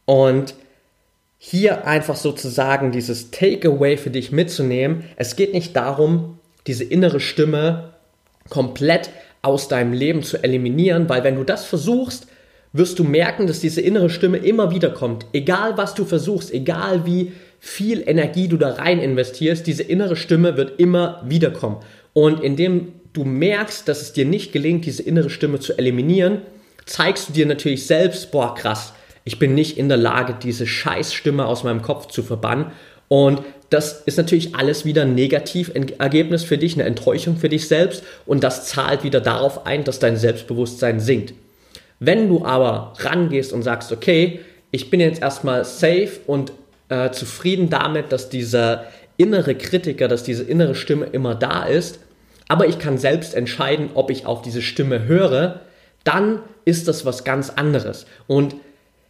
Und 0.05 0.55
hier 1.39 1.87
einfach 1.87 2.17
sozusagen 2.17 2.91
dieses 2.91 3.31
Takeaway 3.31 3.97
für 3.97 4.11
dich 4.11 4.33
mitzunehmen. 4.33 5.05
Es 5.17 5.37
geht 5.37 5.53
nicht 5.53 5.77
darum, 5.77 6.39
diese 6.67 6.85
innere 6.85 7.21
Stimme 7.21 7.95
komplett 8.49 9.11
aus 9.43 9.69
deinem 9.69 9.93
Leben 9.93 10.23
zu 10.23 10.43
eliminieren, 10.43 11.09
weil 11.09 11.25
wenn 11.25 11.37
du 11.37 11.45
das 11.45 11.65
versuchst, 11.65 12.27
wirst 12.73 12.99
du 12.99 13.05
merken, 13.05 13.47
dass 13.47 13.61
diese 13.61 13.81
innere 13.81 14.11
Stimme 14.11 14.39
immer 14.39 14.71
wieder 14.71 14.91
kommt. 14.91 15.27
Egal 15.33 15.77
was 15.77 15.95
du 15.95 16.05
versuchst, 16.05 16.53
egal 16.53 17.07
wie 17.07 17.33
viel 17.61 18.03
Energie 18.07 18.49
du 18.49 18.57
da 18.57 18.75
rein 18.75 19.01
investierst, 19.01 19.67
diese 19.67 19.85
innere 19.85 20.17
Stimme 20.17 20.57
wird 20.57 20.79
immer 20.81 21.23
wieder 21.25 21.51
kommen. 21.51 21.77
Und 22.13 22.43
indem 22.43 22.93
du 23.13 23.25
merkst, 23.25 23.87
dass 23.89 24.03
es 24.03 24.13
dir 24.13 24.25
nicht 24.25 24.53
gelingt, 24.53 24.85
diese 24.87 25.03
innere 25.03 25.31
Stimme 25.31 25.61
zu 25.61 25.79
eliminieren, 25.79 26.43
zeigst 26.85 27.29
du 27.29 27.33
dir 27.33 27.47
natürlich 27.47 27.87
selbst, 27.87 28.33
boah, 28.33 28.55
krass, 28.55 28.93
ich 29.25 29.39
bin 29.39 29.55
nicht 29.55 29.79
in 29.79 29.89
der 29.89 29.97
Lage, 29.97 30.37
diese 30.43 30.67
Scheißstimme 30.67 31.47
aus 31.47 31.65
meinem 31.65 31.81
Kopf 31.81 32.09
zu 32.09 32.23
verbannen. 32.23 32.67
Und 33.15 33.43
das 33.71 34.03
ist 34.07 34.19
natürlich 34.19 34.57
alles 34.57 34.85
wieder 34.85 35.03
ein 35.03 35.15
Negativergebnis 35.15 36.43
für 36.43 36.59
dich, 36.59 36.75
eine 36.75 36.83
Enttäuschung 36.83 37.37
für 37.37 37.49
dich 37.49 37.69
selbst 37.69 38.03
und 38.27 38.43
das 38.43 38.67
zahlt 38.67 39.05
wieder 39.05 39.21
darauf 39.21 39.67
ein, 39.67 39.85
dass 39.85 40.01
dein 40.01 40.17
Selbstbewusstsein 40.17 40.99
sinkt. 40.99 41.33
Wenn 42.01 42.29
du 42.29 42.45
aber 42.45 42.93
rangehst 42.99 43.53
und 43.53 43.63
sagst, 43.63 43.93
okay, 43.93 44.41
ich 44.73 44.91
bin 44.91 44.99
jetzt 44.99 45.23
erstmal 45.23 45.65
safe 45.65 46.11
und 46.27 46.51
äh, 46.89 47.13
zufrieden 47.13 47.71
damit, 47.71 48.11
dass 48.11 48.31
dieser 48.31 48.87
innere 49.17 49.55
Kritiker, 49.55 50.09
dass 50.09 50.25
diese 50.25 50.43
innere 50.43 50.75
Stimme 50.75 51.07
immer 51.07 51.37
da 51.37 51.67
ist, 51.67 52.01
aber 52.49 52.67
ich 52.67 52.81
kann 52.81 52.99
selbst 52.99 53.37
entscheiden, 53.37 53.91
ob 53.95 54.11
ich 54.11 54.27
auf 54.27 54.43
diese 54.43 54.61
Stimme 54.61 55.05
höre, 55.05 55.61
dann 56.03 56.41
ist 56.65 56.89
das 56.89 57.07
was 57.07 57.23
ganz 57.23 57.51
anderes. 57.51 58.07
Und 58.27 58.57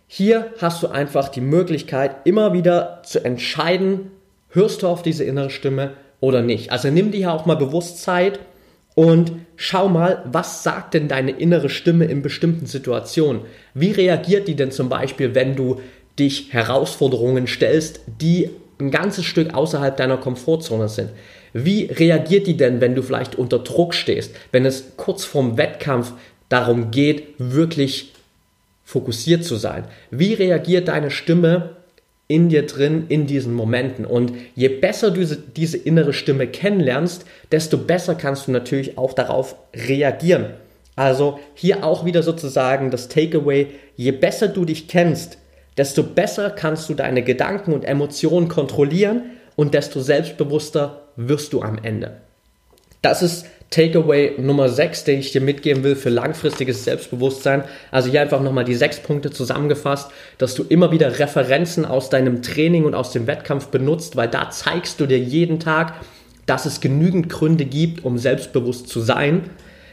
hier 0.07 0.53
hast 0.59 0.83
du 0.83 0.89
einfach 0.89 1.29
die 1.29 1.41
Möglichkeit, 1.41 2.17
immer 2.25 2.53
wieder 2.53 3.03
zu 3.05 3.25
entscheiden, 3.25 4.11
hörst 4.51 4.83
du 4.83 4.89
auf 4.89 5.03
diese 5.03 5.25
innere 5.25 5.51
Stimme 5.51 5.95
oder 6.21 6.43
nicht. 6.43 6.73
Also 6.73 6.91
nimm 6.91 7.11
dir 7.11 7.33
auch 7.33 7.47
mal 7.47 7.57
bewusst 7.57 8.03
Zeit 8.03 8.39
und 8.95 9.33
schau 9.57 9.89
mal, 9.89 10.23
was 10.31 10.63
sagt 10.63 10.95
denn 10.95 11.09
deine 11.09 11.33
innere 11.33 11.69
Stimme 11.69 12.05
in 12.05 12.23
bestimmten 12.23 12.67
Situationen? 12.67 13.43
Wie 13.75 13.91
reagiert 13.91 14.47
die 14.47 14.55
denn 14.55 14.71
zum 14.71 14.89
Beispiel, 14.89 15.35
wenn 15.35 15.57
du 15.57 15.81
dich 16.19 16.53
Herausforderungen 16.53 17.47
stellst, 17.47 18.01
die 18.21 18.51
ein 18.81 18.91
ganzes 18.91 19.25
Stück 19.25 19.53
außerhalb 19.55 19.97
deiner 19.97 20.17
Komfortzone 20.17 20.89
sind? 20.89 21.11
Wie 21.53 21.85
reagiert 21.85 22.47
die 22.47 22.57
denn, 22.57 22.81
wenn 22.81 22.95
du 22.95 23.03
vielleicht 23.03 23.37
unter 23.37 23.59
Druck 23.59 23.95
stehst, 23.95 24.35
wenn 24.53 24.65
es 24.65 24.97
kurz 24.97 25.25
vorm 25.25 25.57
Wettkampf 25.57 26.13
darum 26.49 26.91
geht, 26.91 27.35
wirklich 27.39 28.14
fokussiert 28.85 29.45
zu 29.45 29.57
sein? 29.57 29.85
Wie 30.11 30.35
reagiert 30.35 30.89
deine 30.89 31.11
Stimme 31.11 31.77
in 32.29 32.49
dir 32.49 32.67
drin 32.67 33.07
in 33.09 33.27
diesen 33.27 33.55
Momenten? 33.55 34.05
Und 34.05 34.33
je 34.55 34.69
besser 34.69 35.11
du 35.11 35.21
diese, 35.21 35.37
diese 35.37 35.77
innere 35.77 36.13
Stimme 36.13 36.47
kennenlernst, 36.47 37.25
desto 37.51 37.79
besser 37.79 38.15
kannst 38.15 38.47
du 38.47 38.53
natürlich 38.53 38.97
auch 38.99 39.13
darauf 39.13 39.57
reagieren. 39.75 40.47
Also 40.97 41.41
hier 41.55 41.85
auch 41.85 42.05
wieder 42.05 42.23
sozusagen 42.23 42.91
das 42.91 43.09
Takeaway, 43.09 43.69
je 43.97 44.13
besser 44.13 44.49
du 44.49 44.65
dich 44.65 44.87
kennst, 44.87 45.39
desto 45.77 46.05
besser 46.05 46.51
kannst 46.51 46.89
du 46.89 46.95
deine 46.95 47.23
Gedanken 47.23 47.73
und 47.73 47.85
Emotionen 47.85 48.49
kontrollieren 48.49 49.23
und 49.57 49.75
desto 49.75 50.01
selbstbewusster 50.01 51.09
wirst 51.17 51.53
du 51.53 51.63
am 51.63 51.79
Ende. 51.83 52.21
Das 53.05 53.21
ist 53.21 53.45
Takeaway 53.69 54.33
Nummer 54.39 54.71
6, 54.71 55.05
den 55.05 55.21
ich 55.21 55.31
dir 55.31 55.43
mitgeben 55.43 55.85
will 55.85 55.95
für 55.95 56.09
langfristiges 56.09 56.85
Selbstbewusstsein. 56.85 57.65
Also 57.91 58.11
hier 58.11 58.23
einfach 58.23 58.41
nochmal 58.41 58.65
die 58.65 58.75
sechs 58.75 58.99
Punkte 58.99 59.31
zusammengefasst, 59.31 60.11
dass 60.39 60.55
du 60.55 60.63
immer 60.63 60.91
wieder 60.91 61.19
Referenzen 61.19 61.85
aus 61.85 62.09
deinem 62.09 62.41
Training 62.41 62.87
und 62.87 62.95
aus 62.95 63.13
dem 63.13 63.27
Wettkampf 63.27 63.67
benutzt, 63.67 64.17
weil 64.17 64.29
da 64.29 64.49
zeigst 64.49 65.01
du 65.01 65.07
dir 65.07 65.19
jeden 65.19 65.61
Tag, 65.61 65.97
dass 66.47 66.65
es 66.65 66.81
genügend 66.81 67.29
Gründe 67.29 67.67
gibt, 67.67 68.07
um 68.07 68.17
selbstbewusst 68.17 68.89
zu 68.89 69.01
sein, 69.01 69.51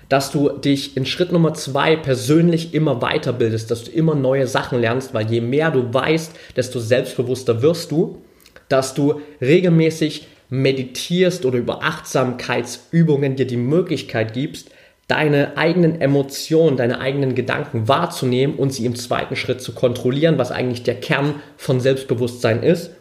dass 0.08 0.32
du 0.32 0.48
dich 0.48 0.96
in 0.96 1.06
Schritt 1.06 1.34
Nummer 1.34 1.54
zwei 1.54 1.98
persönlich 1.98 2.74
immer 2.74 3.02
weiterbildest, 3.02 3.70
dass 3.72 3.84
du 3.84 3.92
immer 3.92 4.16
neue 4.16 4.48
Sachen 4.48 4.80
lernst, 4.80 5.14
weil 5.14 5.30
je 5.30 5.42
mehr 5.42 5.70
du 5.70 5.94
weißt, 5.94 6.32
desto 6.56 6.80
selbstbewusster 6.80 7.62
wirst 7.62 7.92
du, 7.92 8.22
dass 8.70 8.94
du 8.94 9.20
regelmäßig 9.42 10.28
meditierst 10.52 11.46
oder 11.46 11.58
über 11.58 11.82
Achtsamkeitsübungen 11.82 13.38
dir 13.38 13.48
die 13.48 13.58
Möglichkeit 13.58 14.34
gibst, 14.34 14.70
deine 15.08 15.58
eigenen 15.58 16.00
Emotionen, 16.00 16.78
deine 16.78 17.00
eigenen 17.00 17.36
Gedanken 17.36 17.88
wahrzunehmen 17.88 18.58
und 18.58 18.72
sie 18.72 18.86
im 18.86 18.96
zweiten 18.96 19.36
Schritt 19.36 19.62
zu 19.62 19.74
kontrollieren, 19.74 20.38
was 20.38 20.52
eigentlich 20.52 20.84
der 20.84 21.00
Kern 21.00 21.42
von 21.58 21.80
Selbstbewusstsein 21.80 22.64
ist, 22.64 22.92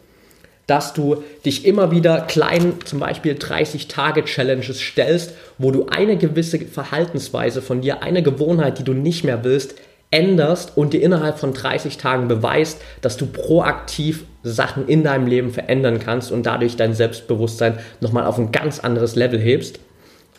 dass 0.65 0.93
du 0.93 1.23
dich 1.45 1.65
immer 1.65 1.91
wieder 1.91 2.21
kleinen, 2.21 2.79
zum 2.85 2.99
Beispiel 2.99 3.33
30-Tage-Challenges 3.33 4.79
stellst, 4.79 5.33
wo 5.57 5.71
du 5.71 5.87
eine 5.87 6.15
gewisse 6.15 6.59
Verhaltensweise 6.59 7.61
von 7.61 7.81
dir, 7.81 8.01
eine 8.01 8.23
Gewohnheit, 8.23 8.79
die 8.79 8.83
du 8.83 8.93
nicht 8.93 9.25
mehr 9.25 9.43
willst, 9.43 9.75
änderst 10.11 10.77
und 10.77 10.93
dir 10.93 11.01
innerhalb 11.01 11.39
von 11.39 11.53
30 11.53 11.97
Tagen 11.97 12.27
beweist, 12.27 12.81
dass 13.01 13.17
du 13.17 13.25
proaktiv 13.25 14.25
Sachen 14.43 14.87
in 14.87 15.03
deinem 15.03 15.25
Leben 15.25 15.51
verändern 15.51 15.99
kannst 15.99 16.31
und 16.31 16.45
dadurch 16.45 16.75
dein 16.75 16.93
Selbstbewusstsein 16.93 17.79
nochmal 18.01 18.25
auf 18.25 18.37
ein 18.37 18.51
ganz 18.51 18.79
anderes 18.79 19.15
Level 19.15 19.39
hebst, 19.39 19.79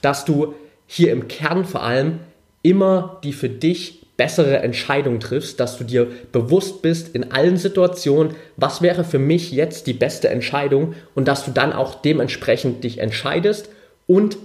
dass 0.03 0.25
du 0.25 0.55
hier 0.87 1.11
im 1.11 1.27
Kern 1.29 1.65
vor 1.65 1.83
allem 1.83 2.21
immer 2.63 3.19
die 3.25 3.33
für 3.33 3.49
dich 3.49 4.03
bessere 4.17 4.59
Entscheidung 4.59 5.21
triffst, 5.21 5.59
dass 5.59 5.79
du 5.79 5.85
dir 5.85 6.07
bewusst 6.33 6.83
bist 6.83 7.15
in 7.15 7.33
allen 7.33 7.57
Situationen, 7.57 8.35
was 8.57 8.83
wäre 8.83 9.05
für 9.05 9.19
mich 9.19 9.53
jetzt 9.53 9.87
die 9.87 9.95
beste 9.95 10.29
Entscheidung 10.29 10.95
und 11.15 11.29
dass 11.29 11.45
du 11.45 11.51
dann 11.51 11.73
auch 11.73 11.95
dementsprechend 11.95 12.85
dich 12.85 12.99
entscheidest 12.99 13.71
und 14.07 14.37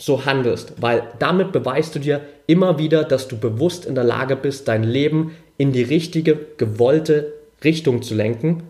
so 0.00 0.24
handelst, 0.24 0.74
weil 0.80 1.02
damit 1.18 1.52
beweist 1.52 1.94
du 1.94 1.98
dir 1.98 2.22
immer 2.46 2.78
wieder, 2.78 3.04
dass 3.04 3.28
du 3.28 3.38
bewusst 3.38 3.84
in 3.84 3.94
der 3.94 4.04
Lage 4.04 4.34
bist, 4.34 4.66
dein 4.66 4.82
Leben 4.82 5.36
in 5.58 5.72
die 5.72 5.82
richtige, 5.82 6.38
gewollte 6.56 7.34
Richtung 7.62 8.02
zu 8.02 8.14
lenken 8.14 8.62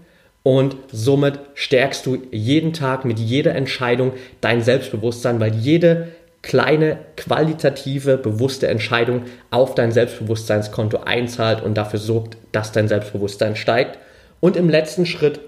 und 0.42 0.76
somit 0.90 1.38
stärkst 1.54 2.04
du 2.06 2.18
jeden 2.30 2.72
Tag 2.72 3.04
mit 3.04 3.18
jeder 3.18 3.54
Entscheidung 3.54 4.12
dein 4.40 4.62
Selbstbewusstsein, 4.62 5.38
weil 5.38 5.54
jede 5.54 6.08
kleine, 6.42 6.98
qualitative, 7.16 8.16
bewusste 8.16 8.66
Entscheidung 8.68 9.24
auf 9.50 9.74
dein 9.74 9.92
Selbstbewusstseinskonto 9.92 11.00
einzahlt 11.04 11.62
und 11.62 11.74
dafür 11.74 11.98
sorgt, 11.98 12.38
dass 12.52 12.72
dein 12.72 12.88
Selbstbewusstsein 12.88 13.54
steigt. 13.54 13.98
Und 14.40 14.56
im 14.56 14.70
letzten 14.70 15.04
Schritt 15.04 15.40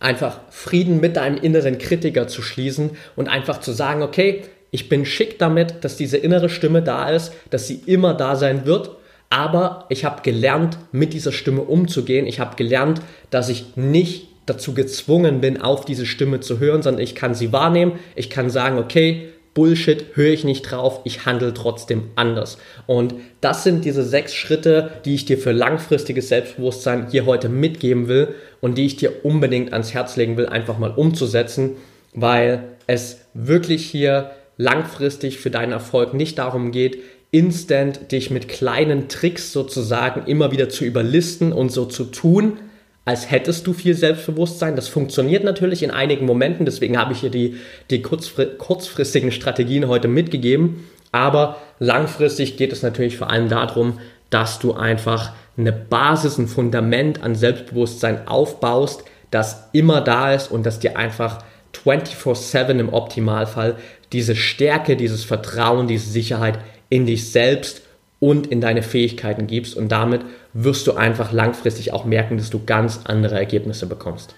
einfach 0.00 0.40
Frieden 0.50 1.00
mit 1.00 1.16
deinem 1.16 1.36
inneren 1.36 1.78
Kritiker 1.78 2.26
zu 2.26 2.42
schließen 2.42 2.90
und 3.14 3.28
einfach 3.28 3.60
zu 3.60 3.70
sagen, 3.70 4.02
okay, 4.02 4.42
ich 4.74 4.88
bin 4.88 5.06
schick 5.06 5.38
damit, 5.38 5.84
dass 5.84 5.96
diese 5.96 6.16
innere 6.16 6.48
Stimme 6.48 6.82
da 6.82 7.08
ist, 7.08 7.32
dass 7.50 7.68
sie 7.68 7.80
immer 7.86 8.12
da 8.12 8.34
sein 8.34 8.66
wird. 8.66 8.90
Aber 9.30 9.86
ich 9.88 10.04
habe 10.04 10.22
gelernt, 10.22 10.78
mit 10.90 11.12
dieser 11.12 11.30
Stimme 11.30 11.60
umzugehen. 11.60 12.26
Ich 12.26 12.40
habe 12.40 12.56
gelernt, 12.56 13.00
dass 13.30 13.48
ich 13.48 13.76
nicht 13.76 14.26
dazu 14.46 14.74
gezwungen 14.74 15.40
bin, 15.40 15.62
auf 15.62 15.84
diese 15.84 16.06
Stimme 16.06 16.40
zu 16.40 16.58
hören, 16.58 16.82
sondern 16.82 17.04
ich 17.04 17.14
kann 17.14 17.34
sie 17.34 17.52
wahrnehmen. 17.52 18.00
Ich 18.16 18.30
kann 18.30 18.50
sagen, 18.50 18.78
okay, 18.78 19.28
Bullshit, 19.54 20.06
höre 20.14 20.32
ich 20.32 20.42
nicht 20.42 20.62
drauf, 20.62 21.02
ich 21.04 21.24
handle 21.24 21.54
trotzdem 21.54 22.10
anders. 22.16 22.58
Und 22.88 23.14
das 23.40 23.62
sind 23.62 23.84
diese 23.84 24.02
sechs 24.02 24.34
Schritte, 24.34 24.90
die 25.04 25.14
ich 25.14 25.24
dir 25.24 25.38
für 25.38 25.52
langfristiges 25.52 26.30
Selbstbewusstsein 26.30 27.12
hier 27.12 27.26
heute 27.26 27.48
mitgeben 27.48 28.08
will 28.08 28.34
und 28.60 28.76
die 28.76 28.86
ich 28.86 28.96
dir 28.96 29.24
unbedingt 29.24 29.72
ans 29.72 29.94
Herz 29.94 30.16
legen 30.16 30.36
will, 30.36 30.46
einfach 30.46 30.78
mal 30.78 30.90
umzusetzen, 30.90 31.76
weil 32.12 32.64
es 32.88 33.20
wirklich 33.34 33.88
hier 33.88 34.32
langfristig 34.56 35.38
für 35.38 35.50
deinen 35.50 35.72
Erfolg 35.72 36.14
nicht 36.14 36.38
darum 36.38 36.70
geht, 36.70 36.98
instant 37.30 38.12
dich 38.12 38.30
mit 38.30 38.48
kleinen 38.48 39.08
Tricks 39.08 39.52
sozusagen 39.52 40.26
immer 40.26 40.52
wieder 40.52 40.68
zu 40.68 40.84
überlisten 40.84 41.52
und 41.52 41.72
so 41.72 41.84
zu 41.84 42.04
tun, 42.04 42.58
als 43.04 43.30
hättest 43.30 43.66
du 43.66 43.72
viel 43.72 43.94
Selbstbewusstsein. 43.94 44.76
Das 44.76 44.88
funktioniert 44.88 45.44
natürlich 45.44 45.82
in 45.82 45.90
einigen 45.90 46.26
Momenten, 46.26 46.64
deswegen 46.64 46.96
habe 46.96 47.12
ich 47.12 47.20
hier 47.20 47.30
die, 47.30 47.56
die 47.90 48.02
kurzfristigen 48.02 49.32
Strategien 49.32 49.88
heute 49.88 50.08
mitgegeben. 50.08 50.84
Aber 51.12 51.56
langfristig 51.78 52.56
geht 52.56 52.72
es 52.72 52.82
natürlich 52.82 53.16
vor 53.18 53.30
allem 53.30 53.48
darum, 53.48 53.98
dass 54.30 54.58
du 54.58 54.72
einfach 54.72 55.32
eine 55.56 55.72
Basis, 55.72 56.38
ein 56.38 56.48
Fundament 56.48 57.22
an 57.22 57.34
Selbstbewusstsein 57.34 58.26
aufbaust, 58.26 59.04
das 59.30 59.68
immer 59.72 60.00
da 60.00 60.32
ist 60.32 60.50
und 60.50 60.64
das 60.66 60.80
dir 60.80 60.96
einfach 60.96 61.38
24/7 61.72 62.78
im 62.78 62.92
Optimalfall 62.92 63.76
diese 64.12 64.36
Stärke, 64.36 64.96
dieses 64.96 65.24
Vertrauen, 65.24 65.88
diese 65.88 66.10
Sicherheit 66.10 66.58
in 66.88 67.06
dich 67.06 67.30
selbst 67.30 67.82
und 68.20 68.46
in 68.46 68.60
deine 68.60 68.82
Fähigkeiten 68.82 69.46
gibst 69.46 69.76
und 69.76 69.90
damit 69.90 70.22
wirst 70.52 70.86
du 70.86 70.94
einfach 70.94 71.32
langfristig 71.32 71.92
auch 71.92 72.04
merken, 72.04 72.36
dass 72.36 72.50
du 72.50 72.64
ganz 72.64 73.00
andere 73.04 73.36
Ergebnisse 73.36 73.86
bekommst. 73.86 74.34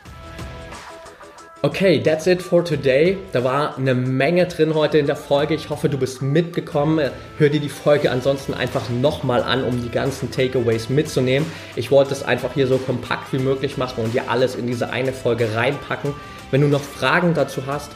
Okay, 1.63 2.01
that's 2.01 2.27
it 2.27 2.43
for 2.43 2.65
today. 2.65 3.17
Da 3.33 3.43
war 3.43 3.77
eine 3.77 3.95
Menge 3.95 4.47
drin 4.47 4.75
heute 4.75 4.99
in 4.99 5.07
der 5.07 5.17
Folge. 5.17 5.55
Ich 5.55 5.71
hoffe, 5.71 5.89
du 5.89 5.99
bist 5.99 6.21
mitgekommen. 6.21 7.11
Hör 7.39 7.49
dir 7.49 7.61
die 7.61 7.69
Folge 7.69 8.11
ansonsten 8.11 8.55
einfach 8.55 8.89
nochmal 8.91 9.43
an, 9.43 9.65
um 9.65 9.83
die 9.83 9.89
ganzen 9.89 10.31
Takeaways 10.31 10.91
mitzunehmen. 10.91 11.51
Ich 11.75 11.91
wollte 11.91 12.13
es 12.13 12.23
einfach 12.23 12.53
hier 12.55 12.67
so 12.67 12.77
kompakt 12.77 13.33
wie 13.33 13.39
möglich 13.39 13.79
machen 13.79 14.05
und 14.05 14.15
dir 14.15 14.31
alles 14.31 14.55
in 14.55 14.67
diese 14.67 14.91
eine 14.91 15.13
Folge 15.13 15.55
reinpacken. 15.55 16.13
Wenn 16.51 16.61
du 16.61 16.69
noch 16.69 16.83
Fragen 16.83 17.35
dazu 17.35 17.67
hast, 17.67 17.91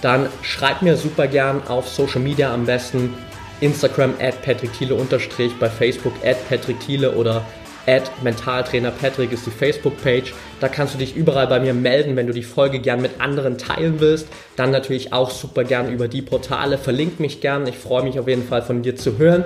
dann 0.00 0.28
schreib 0.42 0.82
mir 0.82 0.96
super 0.96 1.26
gern 1.26 1.62
auf 1.68 1.88
Social 1.88 2.20
Media 2.20 2.52
am 2.52 2.66
besten. 2.66 3.14
Instagram 3.60 4.14
at 4.20 4.42
Patrick 4.42 4.72
Thiele 4.74 4.94
unterstrich, 4.94 5.52
bei 5.58 5.70
Facebook 5.70 6.12
at 6.24 6.36
Patrick 6.48 6.78
Thiele 6.80 7.12
oder 7.12 7.42
at 7.86 8.10
Mentaltrainer 8.22 8.90
Patrick 8.90 9.32
ist 9.32 9.46
die 9.46 9.50
Facebook-Page. 9.50 10.34
Da 10.60 10.68
kannst 10.68 10.94
du 10.94 10.98
dich 10.98 11.16
überall 11.16 11.46
bei 11.46 11.60
mir 11.60 11.72
melden, 11.72 12.16
wenn 12.16 12.26
du 12.26 12.32
die 12.32 12.42
Folge 12.42 12.80
gern 12.80 13.00
mit 13.00 13.20
anderen 13.20 13.58
teilen 13.58 14.00
willst. 14.00 14.28
Dann 14.56 14.70
natürlich 14.70 15.12
auch 15.12 15.30
super 15.30 15.64
gern 15.64 15.90
über 15.90 16.08
die 16.08 16.22
Portale. 16.22 16.78
Verlink 16.78 17.20
mich 17.20 17.40
gern. 17.40 17.66
Ich 17.66 17.78
freue 17.78 18.02
mich 18.02 18.18
auf 18.18 18.28
jeden 18.28 18.46
Fall 18.46 18.62
von 18.62 18.82
dir 18.82 18.96
zu 18.96 19.18
hören. 19.18 19.44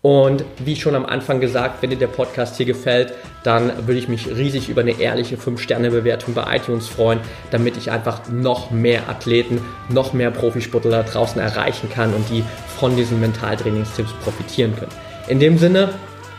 Und 0.00 0.44
wie 0.64 0.76
schon 0.76 0.94
am 0.94 1.04
Anfang 1.04 1.40
gesagt, 1.40 1.82
wenn 1.82 1.90
dir 1.90 1.96
der 1.96 2.06
Podcast 2.06 2.56
hier 2.56 2.66
gefällt, 2.66 3.14
dann 3.42 3.86
würde 3.86 3.98
ich 3.98 4.08
mich 4.08 4.28
riesig 4.28 4.68
über 4.68 4.82
eine 4.82 5.00
ehrliche 5.00 5.36
5-Sterne-Bewertung 5.36 6.34
bei 6.34 6.56
iTunes 6.56 6.86
freuen, 6.88 7.20
damit 7.50 7.76
ich 7.76 7.90
einfach 7.90 8.28
noch 8.28 8.70
mehr 8.70 9.08
Athleten, 9.08 9.60
noch 9.88 10.12
mehr 10.12 10.30
Profisportler 10.30 10.90
da 10.90 11.02
draußen 11.02 11.40
erreichen 11.40 11.90
kann 11.90 12.14
und 12.14 12.28
die 12.30 12.44
von 12.78 12.96
diesen 12.96 13.20
Mentaltrainingstipps 13.20 14.12
profitieren 14.22 14.76
können. 14.76 14.92
In 15.26 15.40
dem 15.40 15.58
Sinne, 15.58 15.90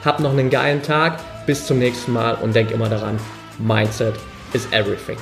hab 0.05 0.19
noch 0.21 0.31
einen 0.31 0.49
geilen 0.49 0.81
Tag, 0.81 1.19
bis 1.45 1.65
zum 1.65 1.79
nächsten 1.79 2.13
Mal 2.13 2.35
und 2.35 2.55
denk 2.55 2.71
immer 2.71 2.87
daran, 2.87 3.19
Mindset 3.57 4.15
is 4.53 4.67
everything. 4.71 5.17